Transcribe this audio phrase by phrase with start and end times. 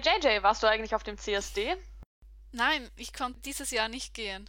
[0.00, 1.76] Hey JJ, warst du eigentlich auf dem CSD?
[2.52, 4.48] Nein, ich konnte dieses Jahr nicht gehen.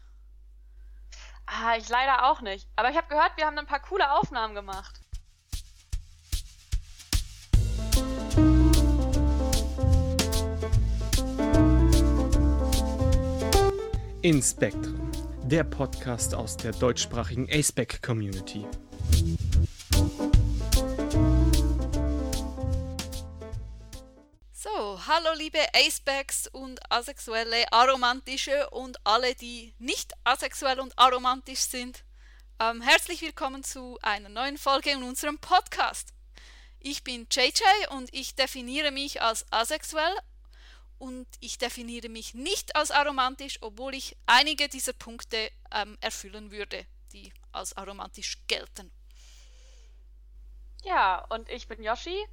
[1.48, 2.68] Ah, ich leider auch nicht.
[2.76, 5.02] Aber ich habe gehört, wir haben ein paar coole Aufnahmen gemacht.
[14.22, 15.12] In Spectrum,
[15.46, 18.68] der Podcast aus der deutschsprachigen ASPEC Community.
[25.10, 32.04] Hallo liebe Acebacks und asexuelle, aromantische und alle, die nicht asexuell und aromantisch sind.
[32.60, 36.14] Ähm, herzlich willkommen zu einer neuen Folge in unserem Podcast.
[36.80, 40.16] Ich bin JJ und ich definiere mich als asexuell
[41.00, 46.86] und ich definiere mich nicht als aromantisch, obwohl ich einige dieser Punkte ähm, erfüllen würde,
[47.14, 48.92] die als aromantisch gelten.
[50.84, 52.28] Ja, und ich bin Yoshi.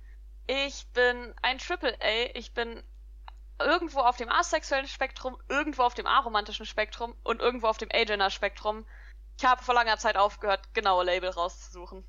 [0.47, 2.31] Ich bin ein Triple A.
[2.35, 2.83] Ich bin
[3.59, 8.31] irgendwo auf dem asexuellen Spektrum, irgendwo auf dem aromantischen Spektrum und irgendwo auf dem Agender
[8.31, 8.87] Spektrum.
[9.39, 12.05] Ich habe vor langer Zeit aufgehört, genaue Label rauszusuchen.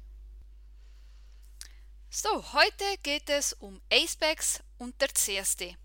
[2.09, 5.75] So, heute geht es um Acebacks und der CSD.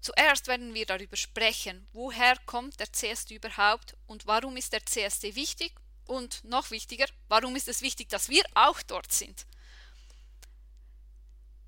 [0.00, 5.34] Zuerst werden wir darüber sprechen, woher kommt der CSD überhaupt und warum ist der CSD
[5.34, 5.74] wichtig
[6.06, 9.46] und noch wichtiger, warum ist es wichtig, dass wir auch dort sind.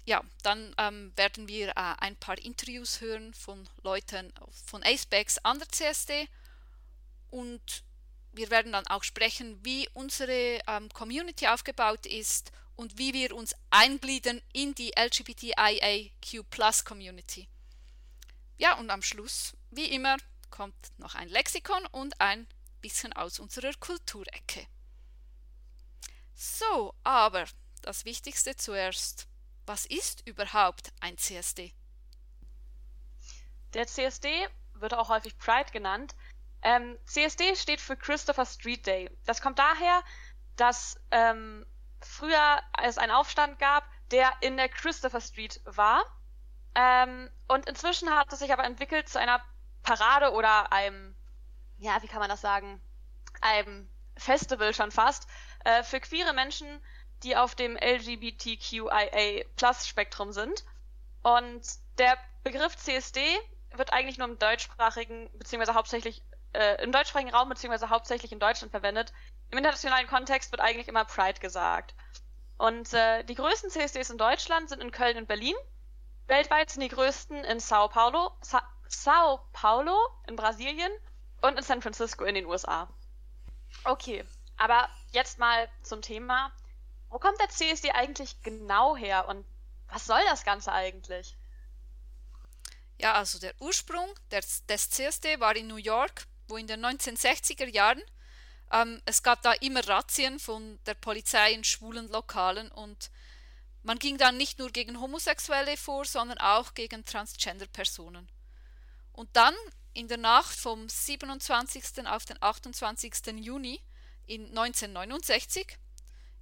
[0.06, 4.32] Ja, dann ähm, werden wir äh, ein paar Interviews hören von Leuten
[4.64, 6.28] von Acebacks an der CSD
[7.30, 7.82] und
[8.32, 13.54] wir werden dann auch sprechen, wie unsere ähm, Community aufgebaut ist und wie wir uns
[13.70, 16.44] eingliedern in die LGBTIAQ
[16.84, 17.48] Community.
[18.58, 20.18] Ja, und am Schluss, wie immer,
[20.50, 22.46] kommt noch ein Lexikon und ein
[22.80, 24.68] bisschen aus unserer Kulturecke.
[26.34, 27.46] So, aber
[27.82, 29.26] das Wichtigste zuerst.
[29.66, 31.74] Was ist überhaupt ein CSD?
[33.74, 36.14] Der CSD wird auch häufig Pride genannt.
[36.62, 39.10] Ähm, CSD steht für Christopher Street Day.
[39.24, 40.02] Das kommt daher,
[40.56, 41.66] dass ähm,
[42.00, 46.04] früher es einen Aufstand gab, der in der Christopher Street war
[46.76, 49.40] ähm, und inzwischen hat es sich aber entwickelt zu einer
[49.82, 51.16] Parade oder einem,
[51.78, 52.80] ja, wie kann man das sagen,
[53.40, 55.26] einem Festival schon fast,
[55.64, 56.66] äh, für queere Menschen,
[57.22, 60.64] die auf dem LGBTQIA-Plus-Spektrum sind.
[61.22, 61.62] Und
[61.98, 63.20] der Begriff CSD
[63.74, 66.22] wird eigentlich nur im deutschsprachigen, beziehungsweise hauptsächlich
[66.52, 69.12] äh, im deutschsprachigen Raum, beziehungsweise hauptsächlich in Deutschland verwendet.
[69.50, 71.94] Im internationalen Kontext wird eigentlich immer Pride gesagt.
[72.58, 75.54] Und äh, die größten CSDs in Deutschland sind in Köln und Berlin.
[76.26, 79.96] Weltweit sind die größten in Sao Paulo, Sa Sao Paulo
[80.26, 80.90] in Brasilien
[81.42, 82.88] und in San Francisco in den USA.
[83.84, 84.24] Okay,
[84.56, 86.50] aber jetzt mal zum Thema.
[87.08, 89.44] Wo kommt der CSD eigentlich genau her und
[89.88, 91.36] was soll das Ganze eigentlich?
[92.98, 97.66] Ja, also der Ursprung des, des CSD war in New York, wo in den 1960er
[97.66, 98.02] Jahren
[98.72, 103.10] ähm, es gab da immer Razzien von der Polizei in schwulen Lokalen und
[103.82, 108.28] man ging dann nicht nur gegen Homosexuelle vor, sondern auch gegen Transgender-Personen.
[109.12, 109.54] Und dann
[109.92, 112.06] in der Nacht vom 27.
[112.06, 113.14] auf den 28.
[113.36, 113.80] Juni
[114.26, 115.78] in 1969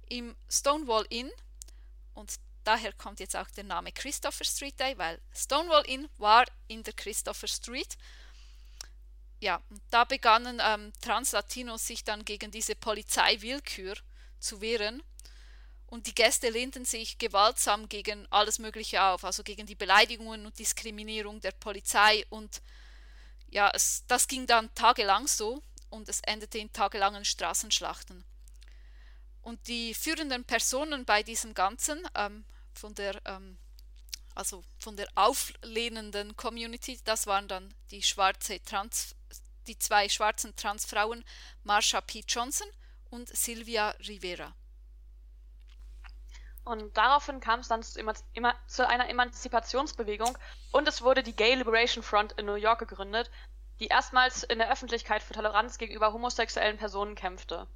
[0.09, 1.31] im Stonewall Inn,
[2.13, 2.33] und
[2.63, 6.93] daher kommt jetzt auch der Name Christopher Street Day, weil Stonewall Inn war in der
[6.93, 7.97] Christopher Street.
[9.39, 9.61] Ja,
[9.91, 13.95] da begannen ähm, Translatinos sich dann gegen diese Polizeiwillkür
[14.39, 15.03] zu wehren
[15.87, 20.57] und die Gäste lehnten sich gewaltsam gegen alles Mögliche auf, also gegen die Beleidigungen und
[20.57, 22.25] Diskriminierung der Polizei.
[22.29, 22.61] Und
[23.49, 28.25] ja, es, das ging dann tagelang so und es endete in tagelangen Straßenschlachten.
[29.45, 33.59] Und die führenden Personen bei diesem Ganzen, ähm, von der, ähm,
[34.33, 39.15] also von der auflehnenden Community, das waren dann die schwarze Trans,
[39.67, 41.23] die zwei schwarzen Transfrauen
[41.63, 42.23] Marsha P.
[42.27, 42.67] Johnson
[43.11, 44.55] und Sylvia Rivera.
[46.63, 48.03] Und daraufhin kam es dann zu,
[48.65, 50.35] zu, einer Emanzipationsbewegung
[50.71, 53.29] und es wurde die Gay Liberation Front in New York gegründet,
[53.79, 57.67] die erstmals in der Öffentlichkeit für Toleranz gegenüber homosexuellen Personen kämpfte.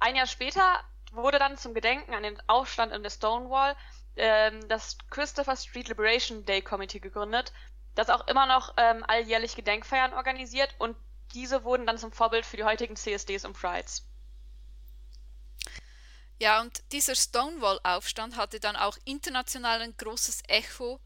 [0.00, 0.82] Ein Jahr später
[1.14, 3.76] wurde dann zum Gedenken an den Aufstand in der Stonewall
[4.16, 7.52] ähm, das Christopher Street Liberation Day Committee gegründet,
[7.94, 10.96] das auch immer noch ähm, alljährlich Gedenkfeiern organisiert und
[11.32, 14.06] diese wurden dann zum Vorbild für die heutigen CSDs und Prides.
[16.40, 21.00] Ja, und dieser Stonewall-Aufstand hatte dann auch international ein großes Echo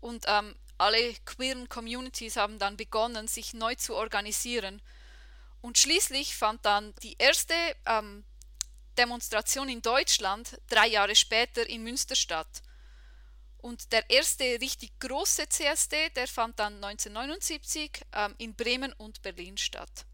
[0.00, 4.82] und ähm, alle queeren Communities haben dann begonnen, sich neu zu organisieren.
[5.60, 7.54] Und schließlich fand dann die erste
[7.86, 8.24] ähm,
[8.98, 12.62] Demonstration in Deutschland drei Jahre später in Münster statt.
[13.58, 19.56] Und der erste richtig große CSD, der fand dann 1979 ähm, in Bremen und Berlin
[19.56, 20.04] statt.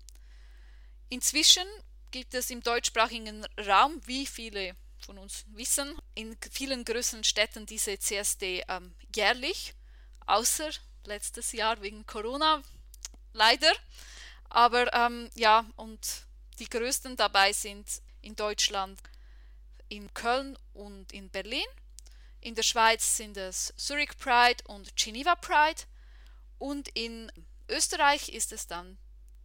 [1.09, 1.67] Inzwischen
[2.11, 7.99] gibt es im deutschsprachigen Raum, wie viele von uns wissen, in vielen größeren Städten diese
[7.99, 9.75] CSD ähm, jährlich,
[10.27, 10.71] außer
[11.05, 12.63] letztes Jahr wegen Corona,
[13.33, 13.73] leider.
[14.51, 16.01] Aber ähm, ja, und
[16.59, 17.87] die größten dabei sind
[18.29, 19.01] in Deutschland
[19.89, 21.65] in Köln und in Berlin.
[22.41, 25.83] In der Schweiz sind es Zurich Pride und Geneva Pride.
[26.59, 27.33] Und in
[27.71, 28.99] Österreich ist es dann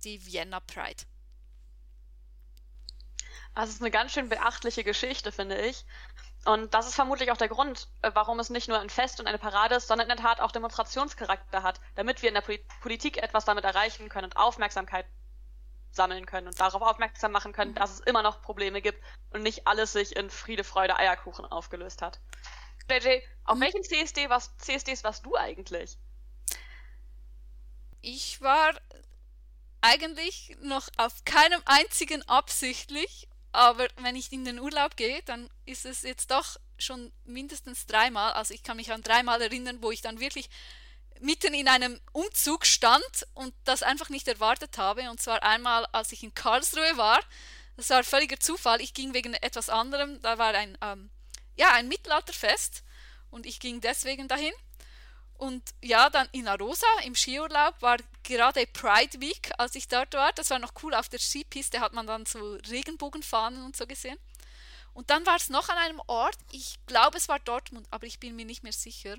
[0.04, 1.04] die Vienna Pride.
[3.56, 5.86] Also es ist eine ganz schön beachtliche Geschichte, finde ich.
[6.44, 9.28] Und das ist vermutlich auch der Grund, äh, warum es nicht nur ein Fest und
[9.28, 12.44] eine Parade ist, sondern in der Tat auch Demonstrationscharakter hat, damit wir in der
[12.82, 15.06] Politik etwas damit erreichen können und Aufmerksamkeit
[15.96, 19.68] sammeln können und darauf aufmerksam machen können, dass es immer noch Probleme gibt und nicht
[19.68, 22.20] alles sich in Friede, Freude, Eierkuchen aufgelöst hat.
[22.90, 25.98] JJ, auf welchen CSD was, CSDs warst du eigentlich?
[28.02, 28.74] Ich war
[29.82, 35.86] eigentlich noch auf keinem einzigen absichtlich aber wenn ich in den Urlaub gehe, dann ist
[35.86, 38.34] es jetzt doch schon mindestens dreimal.
[38.34, 40.50] Also ich kann mich an dreimal erinnern, wo ich dann wirklich
[41.20, 45.10] mitten in einem Umzug stand und das einfach nicht erwartet habe.
[45.10, 47.20] Und zwar einmal, als ich in Karlsruhe war.
[47.76, 48.82] Das war völliger Zufall.
[48.82, 50.22] Ich ging wegen etwas anderem.
[50.22, 51.10] Da war ein, ähm,
[51.56, 52.84] ja, ein Mittelalterfest
[53.30, 54.54] und ich ging deswegen dahin.
[55.38, 60.32] Und ja, dann in Arosa im Skiurlaub war gerade Pride Week, als ich dort war.
[60.34, 60.94] Das war noch cool.
[60.94, 64.18] Auf der Skipiste hat man dann so Regenbogenfahnen und so gesehen.
[64.94, 68.20] Und dann war es noch an einem Ort, ich glaube es war Dortmund, aber ich
[68.20, 69.18] bin mir nicht mehr sicher.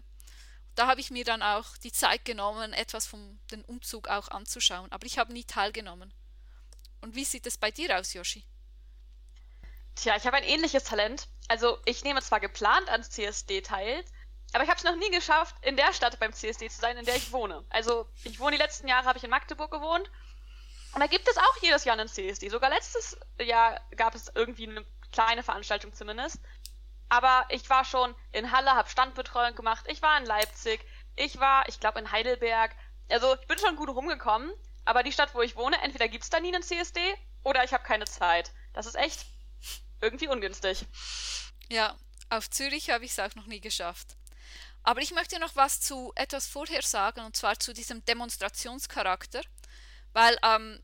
[0.74, 4.90] Da habe ich mir dann auch die Zeit genommen, etwas von dem Umzug auch anzuschauen.
[4.90, 6.12] Aber ich habe nie teilgenommen.
[7.00, 8.44] Und wie sieht es bei dir aus, Yoshi?
[9.94, 11.28] Tja, ich habe ein ähnliches Talent.
[11.48, 14.04] Also ich nehme zwar geplant ans CSD teil,
[14.52, 17.04] aber ich habe es noch nie geschafft, in der Stadt beim CSD zu sein, in
[17.04, 17.64] der ich wohne.
[17.70, 20.10] Also ich wohne die letzten Jahre, habe ich in Magdeburg gewohnt.
[20.94, 22.48] Und da gibt es auch jedes Jahr einen CSD.
[22.48, 26.38] Sogar letztes Jahr gab es irgendwie eine kleine Veranstaltung zumindest.
[27.14, 29.84] Aber ich war schon in Halle, habe Standbetreuung gemacht.
[29.86, 30.84] Ich war in Leipzig.
[31.14, 32.74] Ich war, ich glaube, in Heidelberg.
[33.08, 34.52] Also ich bin schon gut rumgekommen.
[34.84, 36.98] Aber die Stadt, wo ich wohne, entweder gibt es da nie einen CSD
[37.44, 38.50] oder ich habe keine Zeit.
[38.72, 39.26] Das ist echt
[40.00, 40.86] irgendwie ungünstig.
[41.68, 41.96] Ja,
[42.30, 44.16] auf Zürich habe ich es auch noch nie geschafft.
[44.82, 49.42] Aber ich möchte noch was zu etwas vorher sagen, und zwar zu diesem Demonstrationscharakter,
[50.12, 50.82] weil ähm,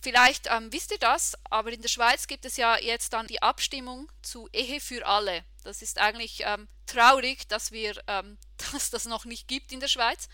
[0.00, 3.42] vielleicht ähm, wisst ihr das, aber in der Schweiz gibt es ja jetzt dann die
[3.42, 5.44] Abstimmung zu Ehe für alle.
[5.64, 8.38] Das ist eigentlich ähm, traurig, dass wir ähm,
[8.72, 10.28] dass das noch nicht gibt in der Schweiz.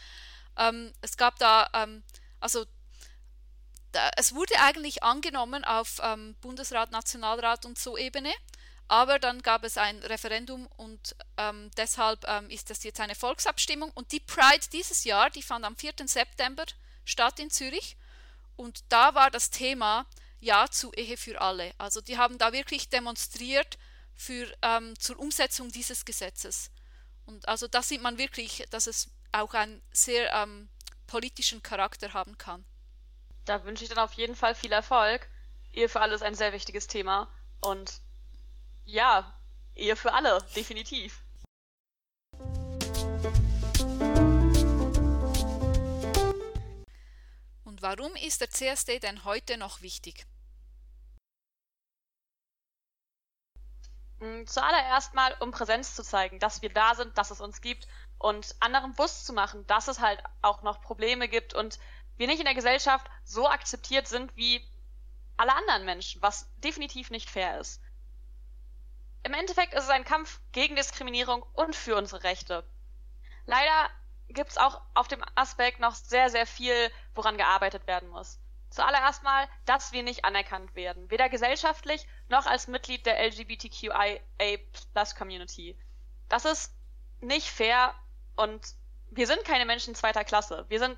[0.56, 2.02] Ähm, es gab da, ähm,
[2.40, 2.66] also
[3.92, 6.00] da, es wurde eigentlich angenommen auf
[6.40, 8.32] Bundesrat, Nationalrat und so Ebene.
[8.90, 13.92] Aber dann gab es ein Referendum und ähm, deshalb ähm, ist das jetzt eine Volksabstimmung.
[13.94, 15.92] Und die Pride dieses Jahr, die fand am 4.
[16.06, 16.64] September
[17.04, 17.96] statt in Zürich.
[18.56, 20.06] Und da war das Thema
[20.40, 21.72] Ja zu Ehe für alle.
[21.78, 23.78] Also die haben da wirklich demonstriert
[24.20, 26.70] für, ähm, zur Umsetzung dieses Gesetzes.
[27.24, 30.68] Und also da sieht man wirklich, dass es auch einen sehr ähm,
[31.06, 32.62] politischen Charakter haben kann.
[33.46, 35.26] Da wünsche ich dann auf jeden Fall viel Erfolg.
[35.72, 37.32] Ehe für alle ist ein sehr wichtiges Thema.
[37.62, 38.02] Und
[38.84, 39.40] ja,
[39.74, 41.22] Ehe für alle, definitiv.
[47.64, 50.26] Und warum ist der CSD denn heute noch wichtig?
[54.46, 58.54] Zuallererst mal, um Präsenz zu zeigen, dass wir da sind, dass es uns gibt und
[58.60, 61.78] anderen bewusst zu machen, dass es halt auch noch Probleme gibt und
[62.16, 64.62] wir nicht in der Gesellschaft so akzeptiert sind wie
[65.38, 67.80] alle anderen Menschen, was definitiv nicht fair ist.
[69.22, 72.64] Im Endeffekt ist es ein Kampf gegen Diskriminierung und für unsere Rechte.
[73.46, 73.90] Leider
[74.28, 78.38] gibt es auch auf dem Aspekt noch sehr, sehr viel, woran gearbeitet werden muss.
[78.70, 85.76] Zuallererst mal, dass wir nicht anerkannt werden, weder gesellschaftlich noch als Mitglied der LGBTQIA-Plus-Community.
[86.28, 86.72] Das ist
[87.20, 87.92] nicht fair
[88.36, 88.64] und
[89.10, 90.64] wir sind keine Menschen zweiter Klasse.
[90.68, 90.96] Wir sind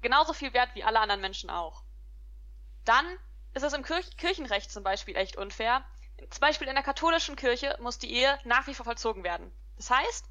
[0.00, 1.82] genauso viel wert wie alle anderen Menschen auch.
[2.84, 3.04] Dann
[3.54, 5.84] ist es im Kirch Kirchenrecht zum Beispiel echt unfair,
[6.30, 9.52] zum Beispiel in der katholischen Kirche muss die Ehe nach wie vor vollzogen werden.
[9.76, 10.26] Das heißt,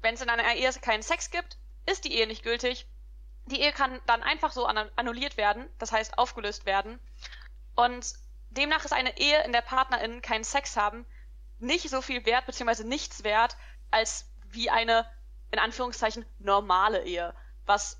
[0.00, 2.86] wenn es in einer Ehe keinen Sex gibt, ist die Ehe nicht gültig.
[3.46, 6.98] Die Ehe kann dann einfach so annulliert werden, das heißt aufgelöst werden.
[7.74, 8.14] Und
[8.50, 11.04] demnach ist eine Ehe, in der PartnerInnen keinen Sex haben,
[11.58, 13.56] nicht so viel wert, beziehungsweise nichts wert,
[13.90, 15.10] als wie eine,
[15.50, 17.34] in Anführungszeichen, normale Ehe.
[17.66, 17.98] Was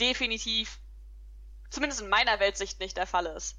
[0.00, 0.80] definitiv,
[1.70, 3.56] zumindest in meiner Weltsicht, nicht der Fall ist.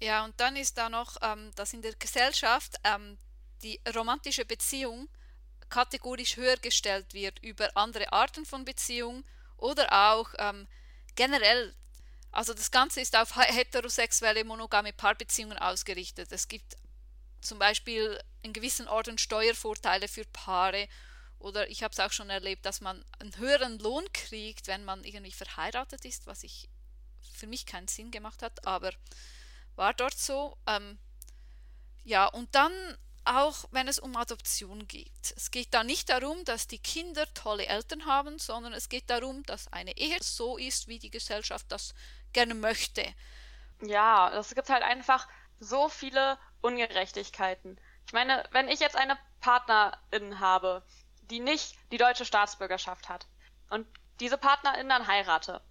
[0.00, 3.18] Ja, und dann ist da noch, ähm, dass in der Gesellschaft ähm,
[3.62, 5.08] die romantische Beziehung
[5.70, 9.24] kategorisch höher gestellt wird über andere Arten von Beziehungen
[9.56, 10.66] oder auch ähm,
[11.14, 11.74] generell,
[12.32, 16.30] also das Ganze ist auf heterosexuelle monogame Paarbeziehungen ausgerichtet.
[16.32, 16.76] Es gibt
[17.40, 20.88] zum Beispiel in gewissen Orten Steuervorteile für Paare
[21.38, 25.04] oder ich habe es auch schon erlebt, dass man einen höheren Lohn kriegt, wenn man
[25.04, 26.68] irgendwie verheiratet ist, was ich
[27.32, 28.92] für mich keinen Sinn gemacht hat, aber
[29.76, 30.58] war dort so.
[30.66, 30.98] Ähm,
[32.04, 32.72] ja, und dann
[33.24, 35.34] auch wenn es um Adoption geht.
[35.36, 39.42] Es geht da nicht darum, dass die Kinder tolle Eltern haben, sondern es geht darum,
[39.44, 41.94] dass eine Ehe so ist, wie die Gesellschaft das
[42.32, 43.04] gerne möchte.
[43.82, 47.78] Ja, es gibt halt einfach so viele Ungerechtigkeiten.
[48.06, 50.82] Ich meine, wenn ich jetzt eine Partnerin habe,
[51.22, 53.26] die nicht die deutsche Staatsbürgerschaft hat
[53.70, 53.86] und
[54.18, 55.62] diese Partnerin dann heirate,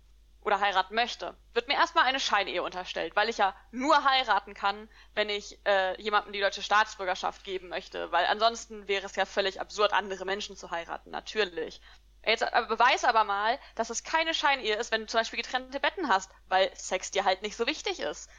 [0.41, 4.89] oder heiraten möchte, wird mir erstmal eine Scheinehe unterstellt, weil ich ja nur heiraten kann,
[5.13, 9.59] wenn ich äh, jemandem die deutsche Staatsbürgerschaft geben möchte, weil ansonsten wäre es ja völlig
[9.59, 11.81] absurd, andere Menschen zu heiraten, natürlich.
[12.25, 15.79] Jetzt aber beweis aber mal, dass es keine Scheinehe ist, wenn du zum Beispiel getrennte
[15.79, 18.29] Betten hast, weil Sex dir halt nicht so wichtig ist.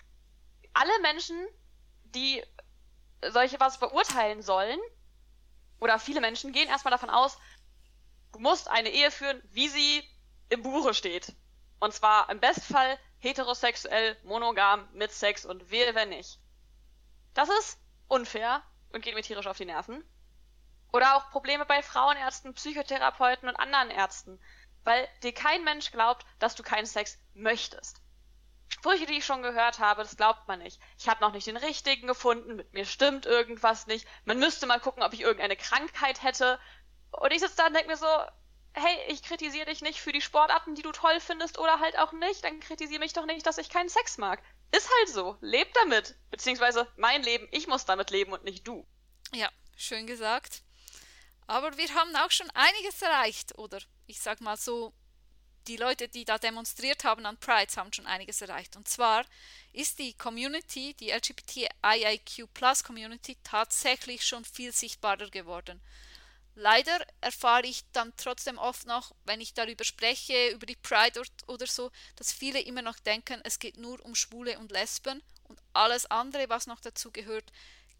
[0.72, 1.36] Alle Menschen,
[2.04, 2.42] die
[3.30, 4.78] solche was beurteilen sollen,
[5.80, 7.38] oder viele Menschen gehen erstmal davon aus,
[8.32, 10.04] du musst eine Ehe führen, wie sie
[10.50, 11.34] im Buche steht.
[11.80, 16.38] Und zwar im Bestfall heterosexuell, monogam, mit Sex und wehe, wenn nicht.
[17.34, 20.04] Das ist unfair und geht mir tierisch auf die Nerven.
[20.92, 24.40] Oder auch Probleme bei Frauenärzten, Psychotherapeuten und anderen Ärzten,
[24.84, 28.02] weil dir kein Mensch glaubt, dass du keinen Sex möchtest.
[28.68, 30.80] Sprüche, die ich schon gehört habe, das glaubt man nicht.
[30.98, 34.06] Ich habe noch nicht den richtigen gefunden, mit mir stimmt irgendwas nicht.
[34.24, 36.58] Man müsste mal gucken, ob ich irgendeine Krankheit hätte.
[37.10, 38.06] Und ich sitze da und denke mir so,
[38.74, 42.12] hey, ich kritisiere dich nicht für die Sportarten, die du toll findest oder halt auch
[42.12, 44.42] nicht, dann kritisiere mich doch nicht, dass ich keinen Sex mag.
[44.72, 45.36] Ist halt so.
[45.40, 46.14] Leb damit.
[46.30, 48.86] Beziehungsweise mein Leben, ich muss damit leben und nicht du.
[49.32, 50.62] Ja, schön gesagt.
[51.46, 54.92] Aber wir haben auch schon einiges erreicht, oder ich sag mal so,
[55.66, 58.76] die Leute, die da demonstriert haben an Pride, haben schon einiges erreicht.
[58.76, 59.24] Und zwar
[59.72, 65.80] ist die Community, die LGBTIIQ Plus Community, tatsächlich schon viel sichtbarer geworden.
[66.54, 71.66] Leider erfahre ich dann trotzdem oft noch, wenn ich darüber spreche, über die Pride oder
[71.66, 76.06] so, dass viele immer noch denken, es geht nur um Schwule und Lesben und alles
[76.06, 77.50] andere, was noch dazu gehört,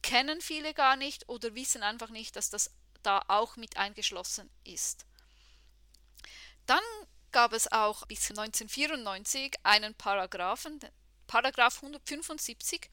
[0.03, 2.71] kennen viele gar nicht oder wissen einfach nicht, dass das
[3.03, 5.07] da auch mit eingeschlossen ist.
[6.67, 6.83] Dann
[7.33, 10.81] gab es auch bis 1994 einen Paragraphen,
[11.27, 12.91] Paragraph 175,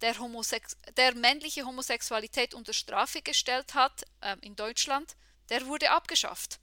[0.00, 5.16] der, Homosex der männliche Homosexualität unter Strafe gestellt hat äh, in Deutschland,
[5.48, 6.60] der wurde abgeschafft.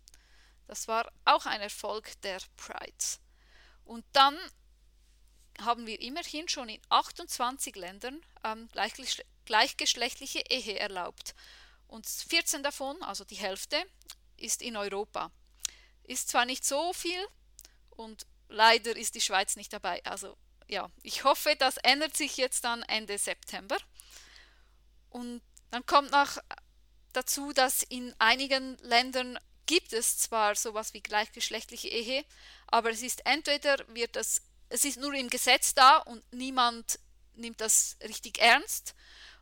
[0.68, 3.20] Das war auch ein Erfolg der Prides.
[3.84, 4.38] Und dann
[5.60, 8.70] haben wir immerhin schon in 28 Ländern ähm,
[9.46, 11.36] gleichgeschlechtliche Ehe erlaubt.
[11.88, 13.84] Und 14 davon, also die Hälfte,
[14.38, 15.32] ist in Europa.
[16.04, 17.28] Ist zwar nicht so viel
[17.90, 20.04] und leider ist die Schweiz nicht dabei.
[20.06, 20.38] Also
[20.72, 23.78] ja, ich hoffe, das ändert sich jetzt dann Ende September.
[25.10, 26.38] Und dann kommt noch
[27.12, 32.25] dazu, dass in einigen Ländern gibt es zwar sowas wie gleichgeschlechtliche Ehe,
[32.68, 37.00] aber es ist entweder wird das, es ist nur im Gesetz da und niemand
[37.36, 38.96] nimmt das richtig ernst,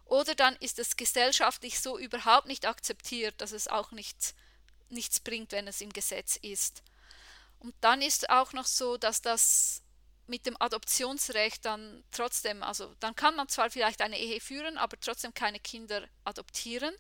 [0.06, 4.34] oder dann ist es gesellschaftlich so überhaupt nicht akzeptiert, dass es auch nichts,
[4.90, 6.82] nichts bringt, wenn es im Gesetz ist.
[7.60, 9.84] Und dann ist auch noch so, dass das
[10.30, 15.00] mit dem Adoptionsrecht dann trotzdem, also dann kann man zwar vielleicht eine Ehe führen, aber
[15.00, 16.94] trotzdem keine Kinder adoptieren.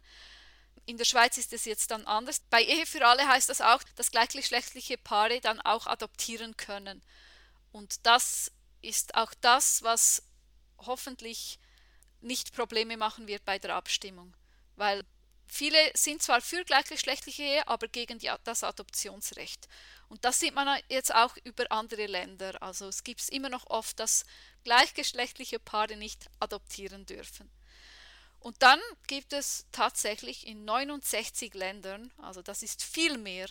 [0.86, 2.42] In der Schweiz ist es jetzt dann anders.
[2.50, 7.04] Bei Ehe für alle heißt das auch, dass gleichgeschlechtliche Paare dann auch adoptieren können.
[7.72, 10.24] Und das ist auch das, was
[10.80, 11.60] hoffentlich
[12.22, 14.34] nicht Probleme machen wird bei der Abstimmung.
[14.76, 15.04] Weil
[15.46, 19.68] viele sind zwar für gleichgeschlechtliche Ehe, aber gegen die, das Adoptionsrecht.
[20.10, 22.62] Und das sieht man jetzt auch über andere Länder.
[22.62, 24.26] Also es gibt es immer noch oft, dass
[24.64, 27.50] gleichgeschlechtliche Paare nicht adoptieren dürfen.
[28.40, 33.48] Und dann gibt es tatsächlich in 69 Ländern, also das ist viel mehr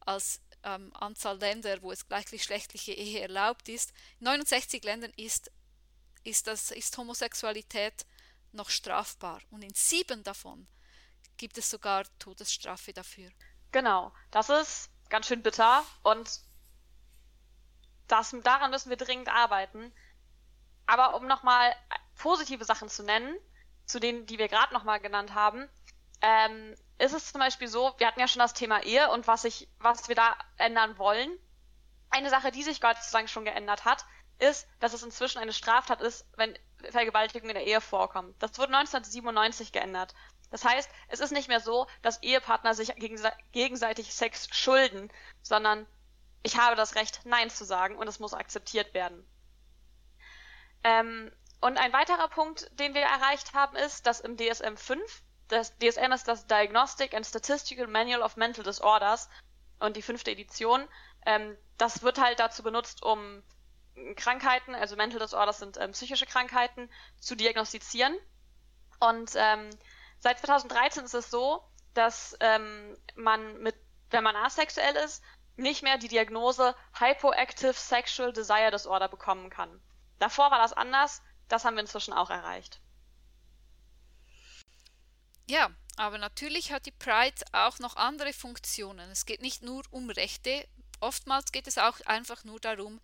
[0.00, 3.92] als ähm, Anzahl Länder, wo es gleichgeschlechtliche Ehe erlaubt ist.
[4.18, 5.50] In 69 Ländern ist,
[6.24, 8.06] ist, das, ist Homosexualität
[8.52, 10.66] noch strafbar und in sieben davon
[11.36, 13.30] gibt es sogar Todesstrafe dafür.
[13.72, 16.40] Genau, das ist ganz schön bitter und
[18.08, 19.92] das, daran müssen wir dringend arbeiten.
[20.86, 21.74] Aber um nochmal
[22.16, 23.36] positive Sachen zu nennen,
[23.84, 25.68] zu denen, die wir gerade nochmal genannt haben,
[26.22, 29.44] ähm, ist es zum Beispiel so, wir hatten ja schon das Thema Ehe und was,
[29.44, 31.30] ich, was wir da ändern wollen.
[32.10, 34.04] Eine Sache, die sich Gott sei Dank schon geändert hat,
[34.38, 36.58] ist, dass es inzwischen eine Straftat ist, wenn
[36.90, 38.34] Vergewaltigung in der Ehe vorkommt.
[38.42, 40.14] Das wurde 1997 geändert.
[40.50, 42.92] Das heißt, es ist nicht mehr so, dass Ehepartner sich
[43.52, 45.10] gegenseitig Sex schulden,
[45.42, 45.86] sondern
[46.42, 49.24] ich habe das Recht, Nein zu sagen und es muss akzeptiert werden.
[50.82, 51.30] Ähm,
[51.60, 56.12] und ein weiterer Punkt, den wir erreicht haben, ist, dass im DSM 5, das DSM
[56.12, 59.28] ist das Diagnostic and Statistical Manual of Mental Disorders
[59.78, 60.88] und die fünfte Edition,
[61.26, 63.42] ähm, das wird halt dazu benutzt, um
[64.16, 68.16] Krankheiten, also Mental Disorders sind ähm, psychische Krankheiten, zu diagnostizieren.
[68.98, 69.70] Und ähm,
[70.20, 73.74] seit 2013 ist es so, dass ähm, man mit,
[74.10, 75.22] wenn man asexuell ist,
[75.56, 79.80] nicht mehr die Diagnose Hypoactive Sexual Desire Disorder bekommen kann.
[80.18, 82.80] Davor war das anders, das haben wir inzwischen auch erreicht.
[85.46, 89.10] Ja, aber natürlich hat die Pride auch noch andere Funktionen.
[89.10, 90.66] Es geht nicht nur um Rechte,
[91.00, 93.00] oftmals geht es auch einfach nur darum,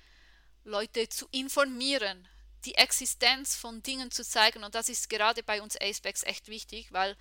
[0.65, 2.29] Leute zu informieren,
[2.67, 4.65] die Existenz von Dingen zu zeigen.
[4.65, 7.17] Und das ist gerade bei uns Acebacks echt wichtig, weil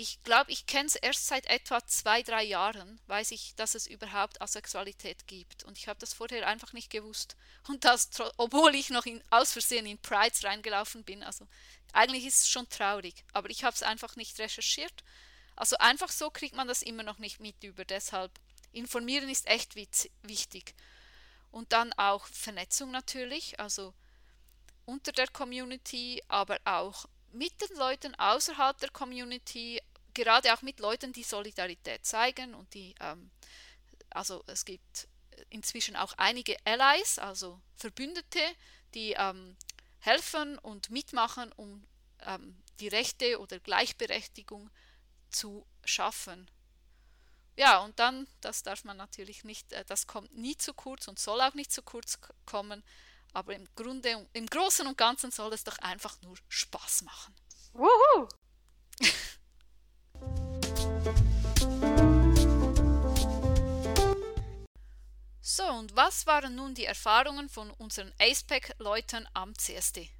[0.00, 3.88] ich glaube, ich kenne es erst seit etwa zwei, drei Jahren, weiß ich, dass es
[3.88, 5.64] überhaupt Asexualität gibt.
[5.64, 7.36] Und ich habe das vorher einfach nicht gewusst.
[7.66, 11.24] Und das, obwohl ich noch in, aus Versehen in Prides reingelaufen bin.
[11.24, 11.48] Also
[11.92, 15.02] eigentlich ist es schon traurig, aber ich habe es einfach nicht recherchiert.
[15.56, 17.84] Also einfach so kriegt man das immer noch nicht mit über.
[17.84, 18.30] Deshalb
[18.70, 20.74] informieren ist echt wichtig.
[21.50, 23.94] Und dann auch Vernetzung natürlich, also
[24.88, 29.82] unter der Community, aber auch mit den Leuten außerhalb der Community,
[30.14, 33.30] gerade auch mit Leuten, die Solidarität zeigen und die, ähm,
[34.08, 35.06] also es gibt
[35.50, 38.40] inzwischen auch einige Allies, also Verbündete,
[38.94, 39.58] die ähm,
[39.98, 41.86] helfen und mitmachen, um
[42.20, 44.70] ähm, die Rechte oder Gleichberechtigung
[45.28, 46.50] zu schaffen.
[47.56, 51.18] Ja, und dann, das darf man natürlich nicht, äh, das kommt nie zu kurz und
[51.18, 52.82] soll auch nicht zu kurz kommen,
[53.38, 57.36] aber im Grunde, im Großen und Ganzen soll es doch einfach nur Spaß machen.
[57.72, 58.26] Wuhu!
[65.40, 70.10] so, und was waren nun die Erfahrungen von unseren AcePack-Leuten am CSD?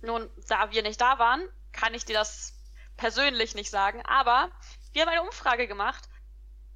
[0.00, 2.54] Nun, da wir nicht da waren, kann ich dir das
[2.96, 4.50] persönlich nicht sagen, aber
[4.92, 6.08] wir haben eine Umfrage gemacht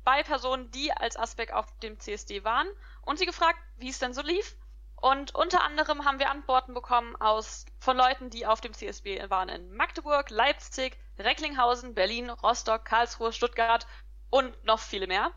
[0.05, 2.69] bei Personen, die als Aspekt auf dem CSD waren
[3.01, 4.59] und sie gefragt, wie es denn so lief
[5.05, 9.51] und unter anderem haben wir Antworten bekommen aus, von Leuten, die auf dem CSB waren
[9.51, 13.87] in Magdeburg, Leipzig, Recklinghausen, Berlin, Rostock, Karlsruhe, Stuttgart
[14.31, 15.31] und noch viele mehr.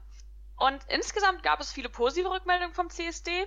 [0.56, 3.46] Und insgesamt gab es viele positive Rückmeldungen vom CSD.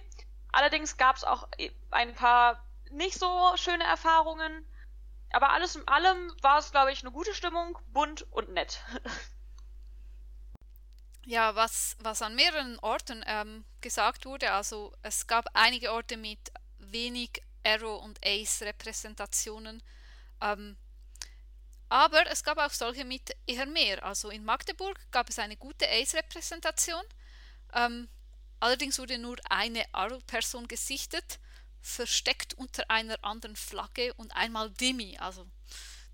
[0.53, 1.49] Allerdings gab es auch
[1.91, 4.69] ein paar nicht so schöne Erfahrungen.
[5.33, 8.85] Aber alles in allem war es, glaube ich, eine gute Stimmung, bunt und nett.
[11.31, 16.41] Ja, was, was an mehreren Orten ähm, gesagt wurde, also es gab einige Orte mit
[16.79, 19.81] wenig Arrow und Ace Repräsentationen,
[20.41, 20.77] ähm,
[21.89, 24.05] aber es gab auch solche mit eher mehr.
[24.05, 27.05] Also in Magdeburg gab es eine gute Ace Repräsentation,
[27.75, 28.09] ähm,
[28.59, 31.39] allerdings wurde nur eine Arrow-Person gesichtet,
[31.81, 35.17] versteckt unter einer anderen Flagge und einmal Demi.
[35.19, 35.47] Also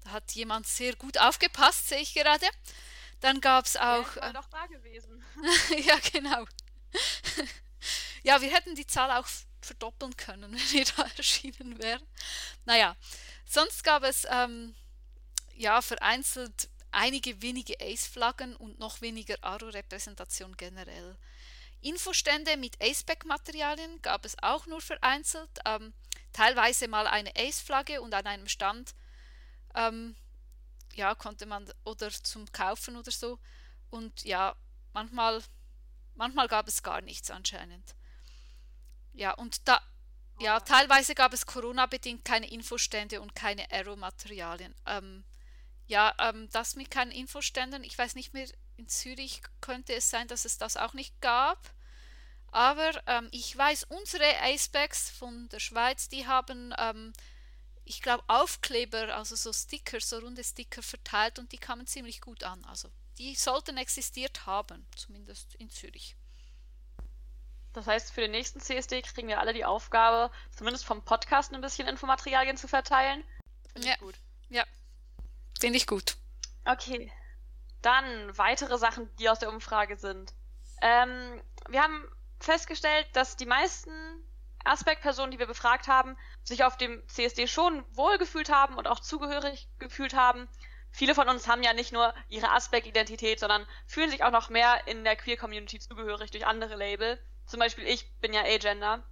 [0.05, 2.47] da hat jemand sehr gut aufgepasst, sehe ich gerade.
[3.21, 4.17] Dann gab es auch.
[4.17, 5.25] Ja, war doch da gewesen.
[5.85, 6.45] ja, genau.
[8.23, 9.27] ja, wir hätten die Zahl auch
[9.61, 12.07] verdoppeln können, wenn wir da erschienen wären.
[12.65, 12.97] Naja,
[13.45, 14.75] sonst gab es ähm,
[15.55, 21.17] ja vereinzelt einige wenige Ace-Flaggen und noch weniger Aro-Repräsentation generell.
[21.83, 25.93] Infostände mit Aceback-Materialien gab es auch nur vereinzelt, ähm,
[26.33, 28.95] teilweise mal eine Ace-Flagge und an einem Stand
[29.75, 30.17] ähm,
[30.97, 33.39] ja, konnte man oder zum Kaufen oder so.
[33.91, 34.57] Und ja,
[34.93, 35.43] manchmal,
[36.15, 37.95] manchmal gab es gar nichts anscheinend.
[39.13, 39.81] Ja, und da,
[40.41, 44.75] ja, teilweise gab es Corona-bedingt keine Infostände und keine Aero-Materialien.
[44.87, 45.25] Ähm,
[45.87, 50.29] ja, ähm, das mit keinen Infoständen, ich weiß nicht mehr, in Zürich könnte es sein,
[50.29, 51.75] dass es das auch nicht gab.
[52.51, 57.13] Aber ähm, ich weiß, unsere Acebacks von der Schweiz, die haben ähm,
[57.87, 62.43] ich glaube, Aufkleber, also so Sticker, so runde Sticker verteilt und die kamen ziemlich gut
[62.43, 62.65] an.
[62.65, 66.17] Also die sollten existiert haben, zumindest in Zürich.
[67.73, 71.61] Das heißt, für den nächsten CSD kriegen wir alle die Aufgabe, zumindest vom Podcast ein
[71.61, 73.23] bisschen Infomaterialien zu verteilen.
[73.73, 73.95] Finde ja.
[73.95, 74.15] ich gut.
[74.49, 74.65] Ja,
[75.61, 76.17] finde ich gut.
[76.65, 77.13] Okay.
[77.83, 80.35] Dann weitere Sachen, die aus der Umfrage sind.
[80.83, 82.05] Ähm, wir haben
[82.41, 83.91] festgestellt, dass die meisten
[84.69, 89.69] Aspect-Personen, die wir befragt haben, sich auf dem CSD schon wohlgefühlt haben und auch zugehörig
[89.79, 90.49] gefühlt haben.
[90.91, 94.87] Viele von uns haben ja nicht nur ihre Aspect-Identität, sondern fühlen sich auch noch mehr
[94.87, 97.19] in der Queer-Community zugehörig durch andere Label.
[97.47, 99.05] Zum Beispiel ich bin ja Agender.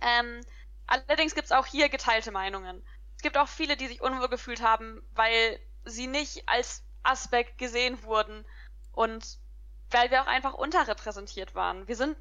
[0.00, 0.40] Ähm,
[0.86, 2.82] allerdings gibt es auch hier geteilte Meinungen.
[3.16, 8.02] Es gibt auch viele, die sich unwohl gefühlt haben, weil sie nicht als Aspekt gesehen
[8.04, 8.44] wurden
[8.92, 9.38] und
[9.90, 11.86] weil wir auch einfach unterrepräsentiert waren.
[11.86, 12.16] Wir sind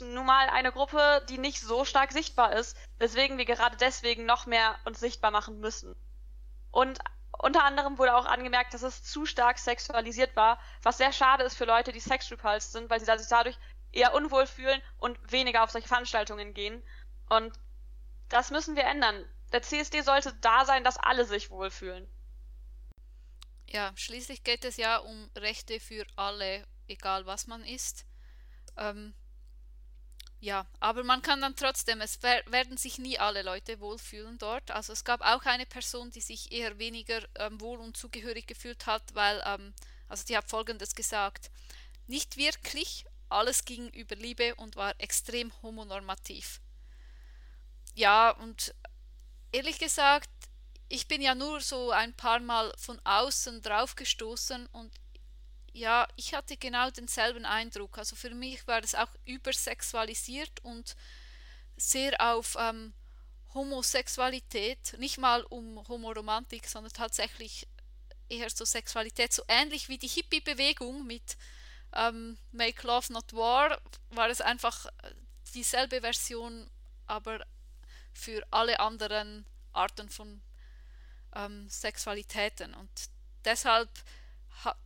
[0.00, 4.46] nun mal eine Gruppe, die nicht so stark sichtbar ist, weswegen wir gerade deswegen noch
[4.46, 5.96] mehr uns sichtbar machen müssen.
[6.70, 6.98] Und
[7.38, 11.56] unter anderem wurde auch angemerkt, dass es zu stark sexualisiert war, was sehr schade ist
[11.56, 13.58] für Leute, die sexrepulsed sind, weil sie sich dadurch
[13.92, 16.82] eher unwohl fühlen und weniger auf solche Veranstaltungen gehen.
[17.28, 17.52] Und
[18.28, 19.24] das müssen wir ändern.
[19.52, 22.08] Der CSD sollte da sein, dass alle sich wohlfühlen.
[23.68, 28.06] Ja, schließlich geht es ja um Rechte für alle, egal was man ist.
[28.76, 29.14] Ähm,
[30.40, 34.70] ja, aber man kann dann trotzdem, es werden sich nie alle Leute wohlfühlen dort.
[34.70, 38.86] Also es gab auch eine Person, die sich eher weniger ähm, wohl und zugehörig gefühlt
[38.86, 39.72] hat, weil, ähm,
[40.08, 41.50] also die hat Folgendes gesagt,
[42.06, 46.60] nicht wirklich, alles ging über Liebe und war extrem homonormativ.
[47.94, 48.74] Ja, und
[49.52, 50.30] ehrlich gesagt,
[50.88, 54.92] ich bin ja nur so ein paar Mal von außen drauf gestoßen und
[55.76, 57.98] ja, ich hatte genau denselben Eindruck.
[57.98, 60.96] Also für mich war es auch übersexualisiert und
[61.76, 62.94] sehr auf ähm,
[63.52, 67.68] Homosexualität, nicht mal um Homoromantik, sondern tatsächlich
[68.30, 71.36] eher so Sexualität, so ähnlich wie die Hippie-Bewegung mit
[71.92, 75.14] ähm, Make Love Not War, war es einfach äh,
[75.54, 76.70] dieselbe Version,
[77.06, 77.44] aber
[78.14, 80.40] für alle anderen Arten von
[81.34, 82.72] ähm, Sexualitäten.
[82.72, 82.90] Und
[83.44, 83.90] deshalb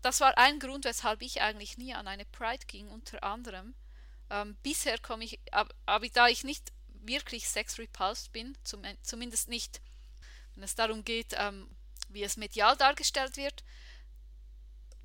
[0.03, 3.75] das war ein Grund, weshalb ich eigentlich nie an eine Pride ging, unter anderem.
[4.31, 9.81] Ähm, bisher komme ich, aber, aber, da ich nicht wirklich sex-repulsed bin, zum, zumindest nicht,
[10.55, 11.69] wenn es darum geht, ähm,
[12.09, 13.65] wie es medial dargestellt wird,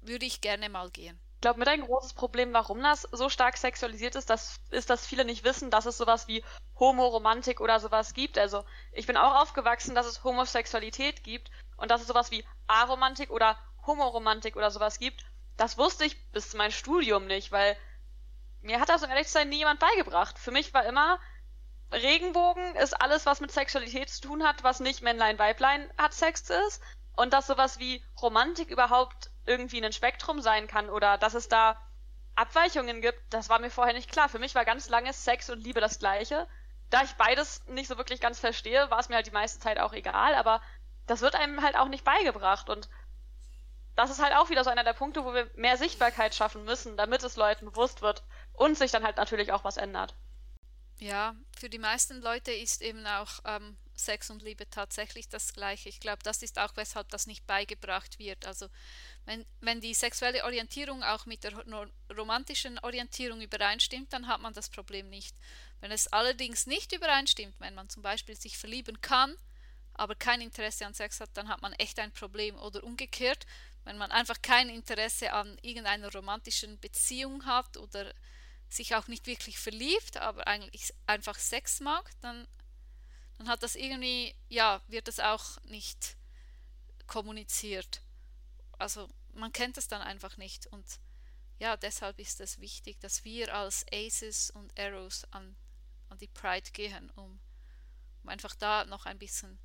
[0.01, 1.19] würde ich gerne mal gehen.
[1.35, 5.05] Ich glaube, mit ein großes Problem, warum das so stark sexualisiert ist, das ist, dass
[5.05, 6.43] viele nicht wissen, dass es sowas wie
[6.79, 8.37] Homoromantik oder sowas gibt.
[8.37, 13.29] Also ich bin auch aufgewachsen, dass es Homosexualität gibt und dass es sowas wie Aromantik
[13.29, 15.25] oder Homoromantik oder sowas gibt,
[15.57, 17.77] das wusste ich bis zu meinem Studium nicht, weil
[18.61, 20.37] mir hat das, um ehrlich zu sein, nie jemand beigebracht.
[20.39, 21.19] Für mich war immer,
[21.91, 26.49] Regenbogen ist alles, was mit Sexualität zu tun hat, was nicht Männlein, Weiblein hat Sex
[26.49, 26.81] ist.
[27.15, 31.79] Und dass sowas wie Romantik überhaupt irgendwie ein Spektrum sein kann oder dass es da
[32.35, 34.27] Abweichungen gibt, das war mir vorher nicht klar.
[34.27, 36.47] Für mich war ganz lange Sex und Liebe das gleiche.
[36.89, 39.79] Da ich beides nicht so wirklich ganz verstehe, war es mir halt die meiste Zeit
[39.79, 40.61] auch egal, aber
[41.07, 42.89] das wird einem halt auch nicht beigebracht und
[43.95, 46.97] das ist halt auch wieder so einer der Punkte, wo wir mehr Sichtbarkeit schaffen müssen,
[46.97, 50.15] damit es Leuten bewusst wird und sich dann halt natürlich auch was ändert.
[50.99, 55.89] Ja, für die meisten Leute ist eben auch ähm, Sex und Liebe tatsächlich das Gleiche.
[55.89, 58.45] Ich glaube, das ist auch, weshalb das nicht beigebracht wird.
[58.45, 58.67] Also
[59.25, 61.53] wenn, wenn die sexuelle Orientierung auch mit der
[62.15, 65.35] romantischen Orientierung übereinstimmt, dann hat man das Problem nicht.
[65.81, 69.35] Wenn es allerdings nicht übereinstimmt, wenn man zum Beispiel sich verlieben kann,
[69.93, 72.57] aber kein Interesse an Sex hat, dann hat man echt ein Problem.
[72.57, 73.45] Oder umgekehrt,
[73.85, 78.13] wenn man einfach kein Interesse an irgendeiner romantischen Beziehung hat oder
[78.67, 82.47] sich auch nicht wirklich verliebt, aber eigentlich einfach Sex mag, dann,
[83.37, 86.17] dann hat das irgendwie, ja, wird das auch nicht
[87.05, 88.01] kommuniziert.
[88.79, 90.99] Also man kennt es dann einfach nicht und
[91.59, 95.55] ja, deshalb ist es wichtig, dass wir als Aces und Arrows an,
[96.09, 97.39] an die Pride gehen, um,
[98.23, 99.59] um einfach da noch ein bisschen.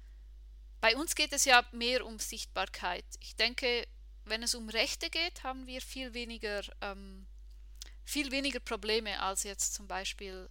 [0.81, 3.05] Bei uns geht es ja mehr um Sichtbarkeit.
[3.19, 3.89] Ich denke,
[4.25, 7.27] wenn es um Rechte geht, haben wir viel weniger, ähm,
[8.05, 10.49] viel weniger Probleme als jetzt zum Beispiel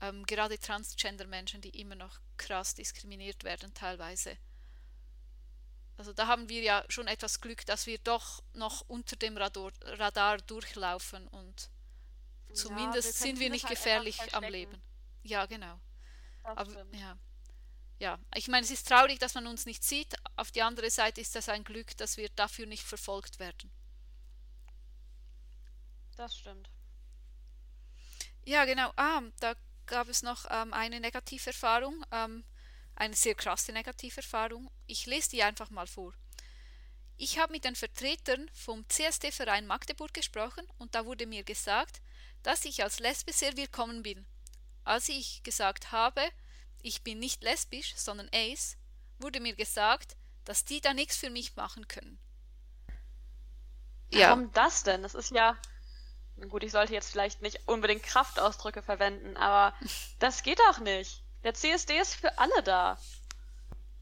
[0.00, 4.36] ähm, gerade Transgender-Menschen, die immer noch krass diskriminiert werden teilweise.
[5.96, 9.72] Also da haben wir ja schon etwas Glück, dass wir doch noch unter dem Radar,
[9.82, 11.70] Radar durchlaufen und
[12.52, 14.82] zumindest ja, wir sind wir nicht halt gefährlich am Leben.
[15.22, 15.78] Ja, genau.
[16.42, 16.96] Das Aber stimmt.
[16.96, 17.16] ja
[18.02, 20.16] ja, ich meine, es ist traurig, dass man uns nicht sieht.
[20.34, 23.70] Auf die andere Seite ist das ein Glück, dass wir dafür nicht verfolgt werden.
[26.16, 26.68] Das stimmt.
[28.44, 28.92] Ja, genau.
[28.96, 29.54] Ah, da
[29.86, 32.44] gab es noch ähm, eine Negativerfahrung, ähm,
[32.96, 34.68] eine sehr krasse Negativerfahrung.
[34.88, 36.12] Ich lese die einfach mal vor.
[37.16, 42.02] Ich habe mit den Vertretern vom CSD-Verein Magdeburg gesprochen und da wurde mir gesagt,
[42.42, 44.26] dass ich als Lesbe sehr willkommen bin.
[44.82, 46.32] Als ich gesagt habe,
[46.82, 48.76] ich bin nicht lesbisch, sondern ace,
[49.18, 52.18] wurde mir gesagt, dass die da nichts für mich machen können.
[54.10, 54.30] Ja.
[54.30, 55.02] Warum das denn?
[55.02, 55.56] Das ist ja.
[56.48, 59.74] Gut, ich sollte jetzt vielleicht nicht unbedingt Kraftausdrücke verwenden, aber
[60.18, 61.22] das geht auch nicht.
[61.44, 62.98] Der CSD ist für alle da.